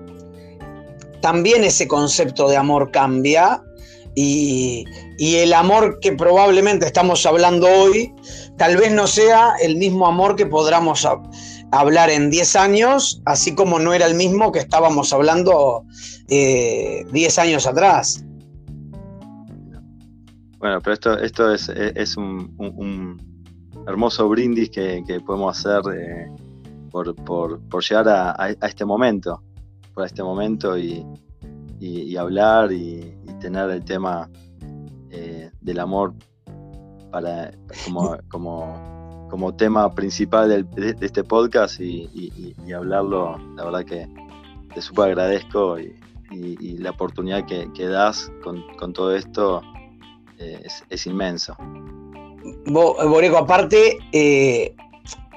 también 1.21 1.63
ese 1.63 1.87
concepto 1.87 2.47
de 2.47 2.57
amor 2.57 2.91
cambia 2.91 3.63
y, 4.15 4.85
el 5.19 5.53
amor 5.53 5.99
que 5.99 6.13
probablemente 6.13 6.85
estamos 6.85 7.25
hablando 7.25 7.67
hoy 7.67 8.13
tal 8.57 8.77
vez 8.77 8.91
no 8.91 9.05
sea 9.07 9.53
el 9.61 9.75
mismo 9.77 10.07
amor 10.07 10.35
que 10.35 10.45
podamos 10.45 11.07
hablar 11.71 12.09
en 12.09 12.29
10 12.29 12.55
años, 12.55 13.21
así 13.25 13.53
como 13.53 13.79
no 13.79 13.93
era 13.93 14.05
el 14.05 14.15
mismo 14.15 14.51
que 14.51 14.59
estábamos 14.59 15.13
hablando 15.13 15.83
10 16.27 16.29
eh, 16.29 17.41
años 17.41 17.67
atrás. 17.67 18.23
Bueno, 20.57 20.81
pero 20.81 21.21
esto, 21.21 21.53
es, 21.53 22.17
un, 22.17 23.17
hermoso 23.87 24.27
brindis 24.27 24.69
que, 24.69 25.21
podemos 25.25 25.57
hacer 25.57 25.81
eh, 25.95 26.27
por, 26.91 27.83
llegar 27.83 28.09
a, 28.09 28.49
este 28.67 28.83
momento, 28.83 29.41
por 29.93 30.05
este 30.05 30.21
momento 30.21 30.77
y, 30.77 31.05
y 31.79 32.15
hablar 32.17 32.71
y, 32.71 33.15
tener 33.39 33.69
el 33.69 33.85
tema 33.85 34.29
eh, 35.11 35.49
del 35.61 35.79
amor 35.79 36.13
para, 37.11 37.51
como, 37.85 38.17
como, 38.29 39.27
como 39.29 39.55
tema 39.55 39.93
principal 39.93 40.67
de, 40.75 40.95
este 41.01 41.23
podcast 41.23 41.79
y, 41.79 42.55
hablarlo, 42.75 43.37
la 43.55 43.65
verdad 43.65 43.85
que 43.85 44.07
te 44.73 44.81
súper 44.81 45.05
agradezco 45.05 45.79
y, 45.79 45.95
la 46.77 46.91
oportunidad 46.91 47.45
que, 47.47 47.87
das 47.87 48.31
con, 48.43 48.93
todo 48.93 49.15
esto 49.15 49.63
eh, 50.37 50.61
es, 50.89 51.07
inmenso. 51.07 51.55
Boreco, 52.67 53.37
aparte, 53.37 53.97
eh, 54.11 54.75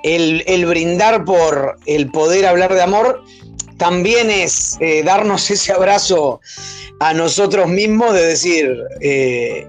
el, 0.02 0.44
el, 0.46 0.66
brindar 0.66 1.24
por 1.24 1.76
el 1.86 2.10
poder 2.10 2.44
hablar 2.44 2.74
de 2.74 2.82
amor 2.82 3.24
también 3.76 4.30
es 4.30 4.78
darnos 5.04 5.50
ese 5.50 5.72
abrazo 5.72 6.40
a 7.02 7.14
nosotros 7.14 7.68
mismos 7.68 8.14
de 8.14 8.26
decir, 8.26 8.78
eh, 9.00 9.66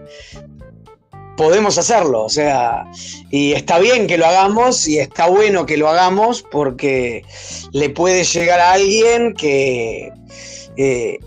podemos 1.35 1.79
hacerlo, 1.79 2.25
o 2.25 2.29
sea, 2.29 2.85
y 3.31 3.53
está 3.53 3.79
bien 3.79 4.05
que 4.05 4.19
lo 4.19 4.27
hagamos 4.27 4.87
y 4.87 4.99
está 4.99 5.27
bueno 5.27 5.65
que 5.65 5.77
lo 5.77 5.89
hagamos 5.89 6.45
porque 6.51 7.23
le 7.71 7.89
puede 7.89 8.23
llegar 8.23 8.59
a 8.59 8.73
alguien 8.73 9.33
que, 9.33 10.11
eh, 10.77 11.17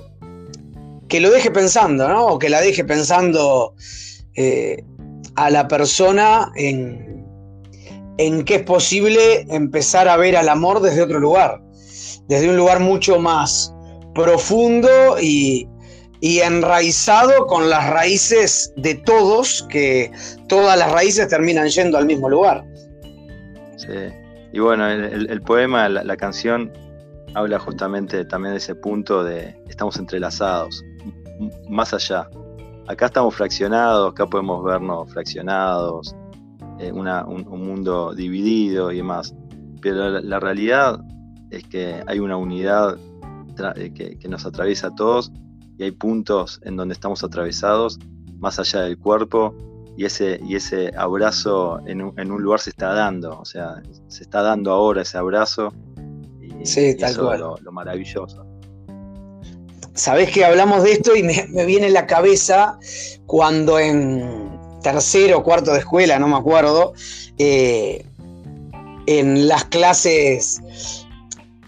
que 1.09 1.21
lo 1.21 1.31
deje 1.31 1.51
pensando, 1.51 2.09
¿no? 2.09 2.27
O 2.27 2.39
que 2.39 2.51
la 2.51 2.61
deje 2.61 2.85
pensando 2.85 3.75
eh, 4.37 4.85
a 5.35 5.51
la 5.51 5.67
persona 5.67 6.53
en, 6.55 7.27
en 8.19 8.45
que 8.45 8.57
es 8.57 8.63
posible 8.63 9.45
empezar 9.51 10.09
a 10.09 10.17
ver 10.17 10.37
al 10.37 10.49
amor 10.49 10.81
desde 10.81 11.03
otro 11.03 11.19
lugar, 11.19 11.61
desde 12.29 12.49
un 12.49 12.57
lugar 12.57 12.81
mucho 12.81 13.19
más 13.19 13.73
profundo 14.15 14.89
y, 15.21 15.69
y 16.21 16.41
enraizado 16.41 17.47
con 17.47 17.69
las 17.69 17.91
raíces 17.91 18.73
de 18.77 18.95
todos, 18.95 19.67
que 19.69 20.11
todas 20.49 20.79
las 20.79 20.91
raíces 20.93 21.29
terminan 21.29 21.69
yendo 21.69 21.99
al 21.99 22.07
mismo 22.07 22.29
lugar. 22.29 22.65
Sí, 23.77 23.93
y 24.53 24.59
bueno, 24.59 24.89
el, 24.89 25.43
poema, 25.43 25.89
la, 25.89 26.17
canción, 26.17 26.73
habla 27.35 27.59
justamente 27.59 28.25
también 28.25 28.53
de 28.55 28.59
ese 28.59 28.75
punto 28.75 29.23
de 29.23 29.55
estamos 29.69 29.99
entrelazados, 29.99 30.83
más 31.69 31.93
allá. 31.93 32.29
Acá 32.89 33.07
estamos 33.07 33.35
fraccionados, 33.35 34.13
acá 34.13 34.27
podemos 34.27 34.65
vernos 34.65 35.13
fraccionados, 35.13 36.17
eh, 36.79 36.91
un, 36.91 37.05
mundo 37.49 38.15
dividido 38.15 38.91
y 38.93 38.99
demás. 38.99 39.35
Pero 39.83 40.09
la, 40.09 40.41
realidad 40.41 41.01
es 41.51 41.65
que 41.65 42.03
hay 42.07 42.19
una 42.19 42.37
unidad 42.37 42.97
eh, 43.77 43.93
que, 44.19 44.29
nos 44.29 44.45
atraviesa 44.45 44.89
a 44.89 44.95
todos 44.95 45.33
y 45.79 45.85
hay 45.85 45.91
puntos 45.91 46.61
en 46.65 46.77
donde 46.77 46.93
estamos 46.93 47.25
atravesados 47.25 47.99
más 48.39 48.59
allá 48.59 48.83
del 48.83 48.99
cuerpo 48.99 49.55
y 49.97 50.05
ese, 50.05 50.39
y 50.47 50.57
ese 50.57 50.93
abrazo 50.97 51.81
en 51.87 52.03
un, 52.03 52.43
lugar 52.43 52.61
se 52.61 52.71
está 52.71 52.93
dando, 52.93 53.39
o 53.39 53.45
sea, 53.47 53.83
se 54.09 54.25
está 54.25 54.43
dando 54.43 54.73
ahora 54.73 55.03
ese 55.03 55.17
abrazo 55.17 55.73
y, 56.43 56.67
sí, 56.67 56.95
tal 56.99 57.13
eso 57.13 57.33
Es 57.33 57.41
lo, 57.41 57.73
maravilloso. 57.73 58.45
Sabés 59.95 60.31
que 60.31 60.45
hablamos 60.45 60.83
de 60.83 60.93
esto 60.93 61.17
y 61.17 61.23
me, 61.23 61.65
viene 61.65 61.87
en 61.87 61.95
la 61.95 62.07
cabeza 62.07 62.79
cuando 63.25 63.79
en 63.79 64.59
tercero 64.83 65.39
o 65.39 65.43
cuarto 65.43 65.73
de 65.73 65.79
escuela, 65.79 66.19
no 66.19 66.29
me 66.29 66.37
acuerdo, 66.37 66.93
eh, 67.39 68.05
en 69.07 69.49
las 69.49 69.65
clases, 69.65 70.61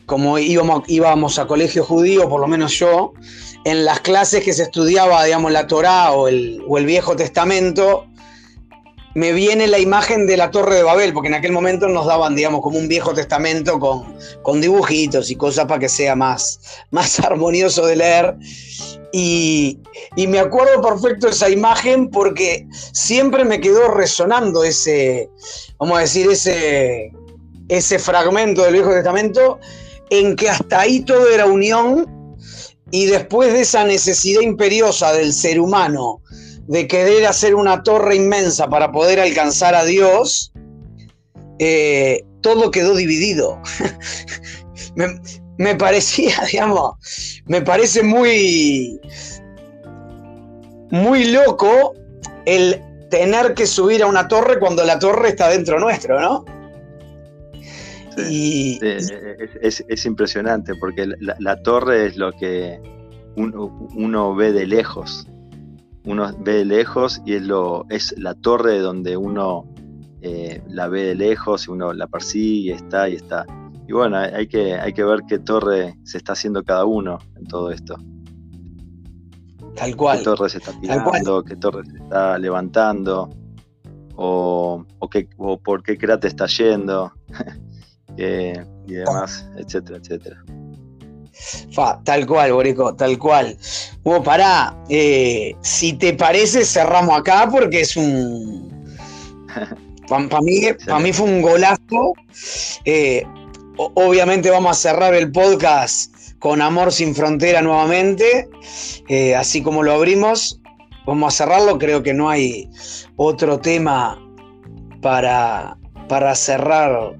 como 0.08 0.38
íbamos, 0.38 0.84
íbamos 0.86 1.38
a 1.38 1.46
colegio 1.46 1.84
judío, 1.84 2.30
por 2.30 2.40
lo 2.40 2.48
menos 2.48 2.72
yo, 2.72 3.12
en 3.64 3.84
las 3.84 4.00
clases 4.00 4.42
que 4.42 4.54
se 4.54 4.62
estudiaba, 4.62 5.22
digamos, 5.22 5.52
la 5.52 5.66
Torá 5.66 6.12
o 6.12 6.28
el, 6.28 6.62
Viejo 6.86 7.14
Testamento, 7.14 8.06
me 9.14 9.34
viene 9.34 9.66
la 9.66 9.78
imagen 9.78 10.26
de 10.26 10.38
la 10.38 10.50
Torre 10.50 10.76
de 10.76 10.82
Babel, 10.82 11.12
porque 11.12 11.28
en 11.28 11.34
aquel 11.34 11.52
momento 11.52 11.88
nos 11.88 12.06
daban, 12.06 12.34
digamos, 12.34 12.62
como 12.62 12.78
un 12.78 12.88
Viejo 12.88 13.12
Testamento 13.12 13.78
con, 13.78 14.16
con 14.40 14.62
dibujitos 14.62 15.30
y 15.30 15.36
cosas 15.36 15.66
para 15.66 15.78
que 15.78 15.90
sea 15.90 16.16
más, 16.16 16.58
más 16.90 17.20
armonioso 17.20 17.84
de 17.84 17.96
leer. 17.96 18.34
Y, 19.12 19.78
y, 20.16 20.26
me 20.26 20.38
acuerdo 20.38 20.80
perfecto 20.80 21.28
esa 21.28 21.50
imagen 21.50 22.08
porque 22.08 22.66
siempre 22.92 23.44
me 23.44 23.60
quedó 23.60 23.88
resonando 23.88 24.64
ese, 24.64 25.28
vamos 25.78 25.98
a 25.98 26.00
decir, 26.00 26.30
ese, 26.30 27.12
ese 27.68 27.98
fragmento 27.98 28.62
del 28.62 28.72
Viejo 28.72 28.90
Testamento 28.90 29.58
en 30.10 30.36
que 30.36 30.48
hasta 30.48 30.80
ahí 30.80 31.00
todo 31.00 31.28
era 31.28 31.46
unión 31.46 32.06
y 32.90 33.06
después 33.06 33.52
de 33.52 33.60
esa 33.60 33.84
necesidad 33.84 34.40
imperiosa 34.40 35.12
del 35.12 35.32
ser 35.32 35.60
humano 35.60 36.22
de 36.68 36.86
querer 36.86 37.26
hacer 37.26 37.54
una 37.54 37.82
torre 37.82 38.16
inmensa 38.16 38.68
para 38.68 38.92
poder 38.92 39.20
alcanzar 39.20 39.74
a 39.74 39.84
Dios, 39.84 40.52
eh, 41.58 42.24
todo 42.42 42.70
quedó 42.70 42.94
dividido. 42.94 43.60
me, 45.56 45.74
parecía, 45.76 46.34
digamos, 46.52 46.94
me 47.46 47.62
parece 47.62 48.02
muy, 48.02 49.00
muy 50.90 51.24
loco 51.24 51.94
el 52.44 52.82
tener 53.10 53.54
que 53.54 53.66
subir 53.66 54.02
a 54.02 54.06
una 54.06 54.28
torre 54.28 54.58
cuando 54.58 54.84
la 54.84 54.98
torre 54.98 55.30
está 55.30 55.48
dentro 55.48 55.80
nuestro, 55.80 56.20
¿no? 56.20 56.44
Y, 58.30 58.78
es, 58.80 60.06
impresionante 60.06 60.74
porque 60.74 61.06
la, 61.18 61.62
torre 61.62 62.06
es 62.06 62.16
lo 62.16 62.32
que 62.32 62.80
uno, 63.36 64.34
ve 64.34 64.52
de 64.52 64.66
lejos. 64.66 65.26
Uno 66.04 66.32
ve 66.40 66.52
de 66.54 66.64
lejos 66.64 67.20
y 67.26 67.34
es, 67.34 67.42
lo, 67.42 67.84
es 67.90 68.14
la 68.18 68.34
torre 68.34 68.78
donde 68.78 69.16
uno 69.16 69.64
eh, 70.22 70.62
la 70.68 70.88
ve 70.88 71.04
de 71.04 71.14
lejos 71.14 71.66
y 71.68 71.70
uno 71.70 71.92
la 71.92 72.06
persigue, 72.06 72.72
está 72.72 73.08
y 73.08 73.14
está. 73.14 73.46
Y 73.86 73.92
bueno, 73.92 74.18
hay 74.18 74.46
que, 74.46 74.74
hay 74.74 74.92
que 74.92 75.04
ver 75.04 75.22
qué 75.28 75.38
torre 75.38 75.96
se 76.04 76.18
está 76.18 76.32
haciendo 76.32 76.62
cada 76.62 76.84
uno 76.84 77.18
en 77.36 77.46
todo 77.46 77.70
esto. 77.70 77.96
Tal 79.74 79.96
cual. 79.96 80.18
¿Qué 80.18 80.24
torre 80.24 80.48
se 80.50 80.58
está 80.58 80.72
tirando? 80.80 81.42
¿Qué 81.44 81.56
torre 81.56 81.84
se 81.84 81.96
está 81.96 82.38
levantando? 82.38 83.30
O, 84.16 84.84
o, 84.98 85.08
qué, 85.08 85.28
o 85.36 85.58
por 85.58 85.82
qué 85.82 85.96
cráter 85.96 86.28
está 86.28 86.46
yendo. 86.46 87.12
y 88.18 88.94
demás, 88.94 89.46
etcétera, 89.56 89.98
etcétera. 89.98 90.44
tal 92.04 92.26
cual, 92.26 92.52
Borico, 92.52 92.94
tal 92.94 93.18
cual. 93.18 93.56
Bueno, 94.02 94.22
pará, 94.22 94.76
eh, 94.88 95.54
si 95.62 95.92
te 95.92 96.14
parece, 96.14 96.64
cerramos 96.64 97.18
acá 97.18 97.48
porque 97.50 97.80
es 97.82 97.96
un. 97.96 98.96
Para 100.08 100.40
mí, 100.40 100.62
mí 101.02 101.12
fue 101.12 101.26
un 101.26 101.42
golazo. 101.42 102.14
Eh, 102.86 103.24
obviamente 103.76 104.50
vamos 104.50 104.70
a 104.70 104.80
cerrar 104.90 105.14
el 105.14 105.30
podcast 105.30 106.14
con 106.38 106.62
Amor 106.62 106.92
sin 106.92 107.14
Frontera 107.14 107.60
nuevamente, 107.60 108.48
eh, 109.08 109.34
así 109.36 109.62
como 109.62 109.82
lo 109.82 109.92
abrimos. 109.92 110.60
Vamos 111.06 111.34
a 111.34 111.36
cerrarlo, 111.36 111.78
creo 111.78 112.02
que 112.02 112.14
no 112.14 112.28
hay 112.28 112.68
otro 113.16 113.58
tema 113.60 114.18
para, 115.02 115.76
para 116.08 116.34
cerrar 116.34 117.14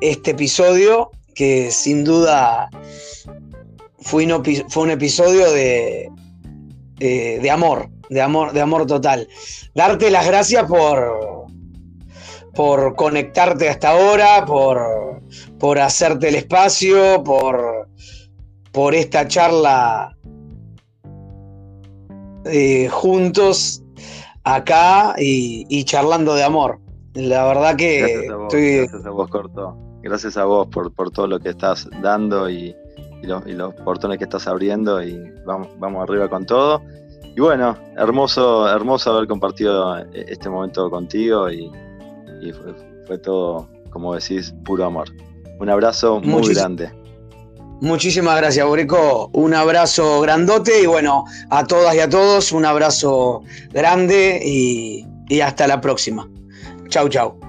este 0.00 0.32
episodio, 0.32 1.10
que 1.34 1.70
sin 1.70 2.04
duda 2.04 2.68
fue 4.00 4.26
un, 4.26 4.44
fue 4.68 4.82
un 4.84 4.90
episodio 4.90 5.50
de, 5.52 6.10
de, 6.98 7.50
amor, 7.50 7.90
de 8.08 8.20
amor, 8.20 8.52
de 8.52 8.60
amor 8.60 8.86
total. 8.86 9.28
Darte 9.74 10.10
las 10.10 10.26
gracias 10.26 10.64
por, 10.64 11.46
por 12.54 12.96
conectarte 12.96 13.68
hasta 13.68 13.90
ahora, 13.90 14.44
por, 14.44 15.22
por 15.58 15.78
hacerte 15.78 16.28
el 16.28 16.36
espacio, 16.36 17.22
por, 17.22 17.88
por 18.72 18.94
esta 18.94 19.28
charla 19.28 20.16
eh, 22.46 22.88
juntos 22.88 23.82
acá 24.44 25.14
y 25.18 25.84
charlando 25.84 26.34
de 26.34 26.44
amor. 26.44 26.80
La 27.18 27.46
verdad 27.46 27.76
que 27.76 28.00
gracias 28.00 28.30
a 28.30 28.36
vos, 28.36 28.52
Gracias 28.52 29.06
a 29.06 29.10
vos, 29.10 29.28
Corto. 29.28 29.76
Gracias 30.02 30.36
a 30.36 30.44
vos 30.44 30.68
por, 30.68 30.94
por 30.94 31.10
todo 31.10 31.26
lo 31.26 31.40
que 31.40 31.48
estás 31.48 31.88
dando 32.00 32.48
y, 32.48 32.74
los, 33.22 33.74
portones 33.84 34.18
que 34.18 34.24
estás 34.24 34.46
abriendo 34.46 35.02
y 35.02 35.18
vamos, 35.44 35.68
vamos 35.78 36.04
arriba 36.04 36.28
con 36.28 36.46
todo. 36.46 36.80
Y 37.36 37.40
bueno, 37.40 37.76
hermoso, 37.96 38.68
hermoso 38.68 39.12
haber 39.12 39.26
compartido 39.26 39.96
este 40.12 40.48
momento 40.48 40.88
contigo 40.88 41.50
y, 41.50 41.70
fue, 43.06 43.18
todo, 43.18 43.68
como 43.90 44.14
decís, 44.14 44.54
puro 44.64 44.84
amor. 44.84 45.08
Un 45.58 45.68
abrazo 45.68 46.20
muy 46.20 46.54
grande. 46.54 46.92
Muchísimas 47.80 48.36
gracias, 48.36 48.64
Borico. 48.64 49.30
Un 49.32 49.54
abrazo 49.54 50.20
grandote 50.20 50.82
y 50.82 50.86
bueno, 50.86 51.24
a 51.50 51.64
todas 51.64 51.96
y 51.96 51.98
a 51.98 52.08
todos, 52.08 52.52
un 52.52 52.64
abrazo 52.64 53.42
grande 53.72 54.40
y 54.44 55.40
hasta 55.40 55.66
la 55.66 55.80
próxima. 55.80 56.28
Chau, 56.90 57.08
chau. 57.08 57.47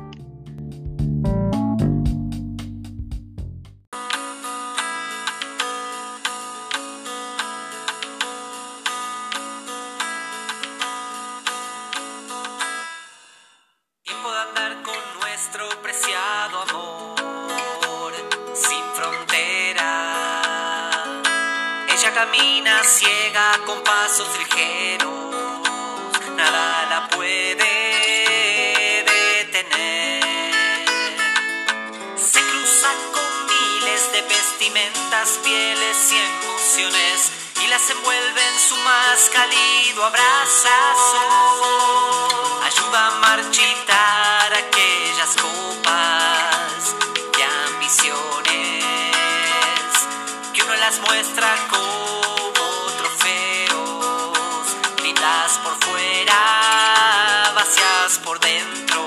las 50.89 50.99
muestra 51.01 51.55
como 51.69 52.63
trofeos, 52.97 54.67
lindas 55.03 55.59
por 55.63 55.75
fuera, 55.85 57.51
vacías 57.53 58.17
por 58.23 58.39
dentro. 58.39 59.05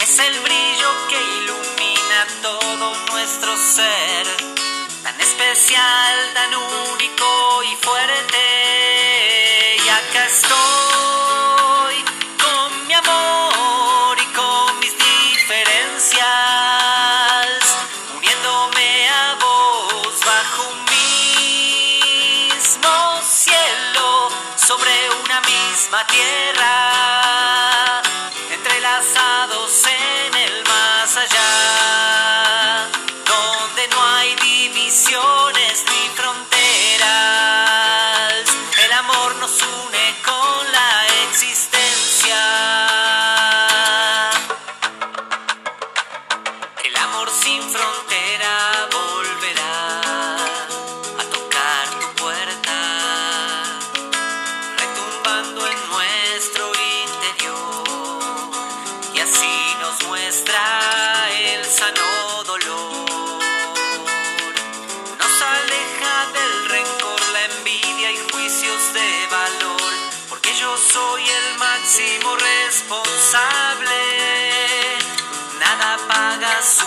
Es 0.00 0.18
el 0.18 0.40
brillo 0.40 0.88
que 1.08 1.18
ilumina 1.38 2.26
todo 2.42 2.94
nuestro 3.12 3.56
ser, 3.56 4.26
tan 5.04 5.20
especial, 5.20 6.34
tan 6.34 6.52
único 6.56 7.62
y 7.70 7.76
fuerte. 7.76 8.65
Yo 70.66 70.76
soy 70.76 71.22
el 71.22 71.58
máximo 71.58 72.36
responsable. 72.36 74.00
Nada 75.60 75.94
apaga 75.94 76.54
su 76.62 76.86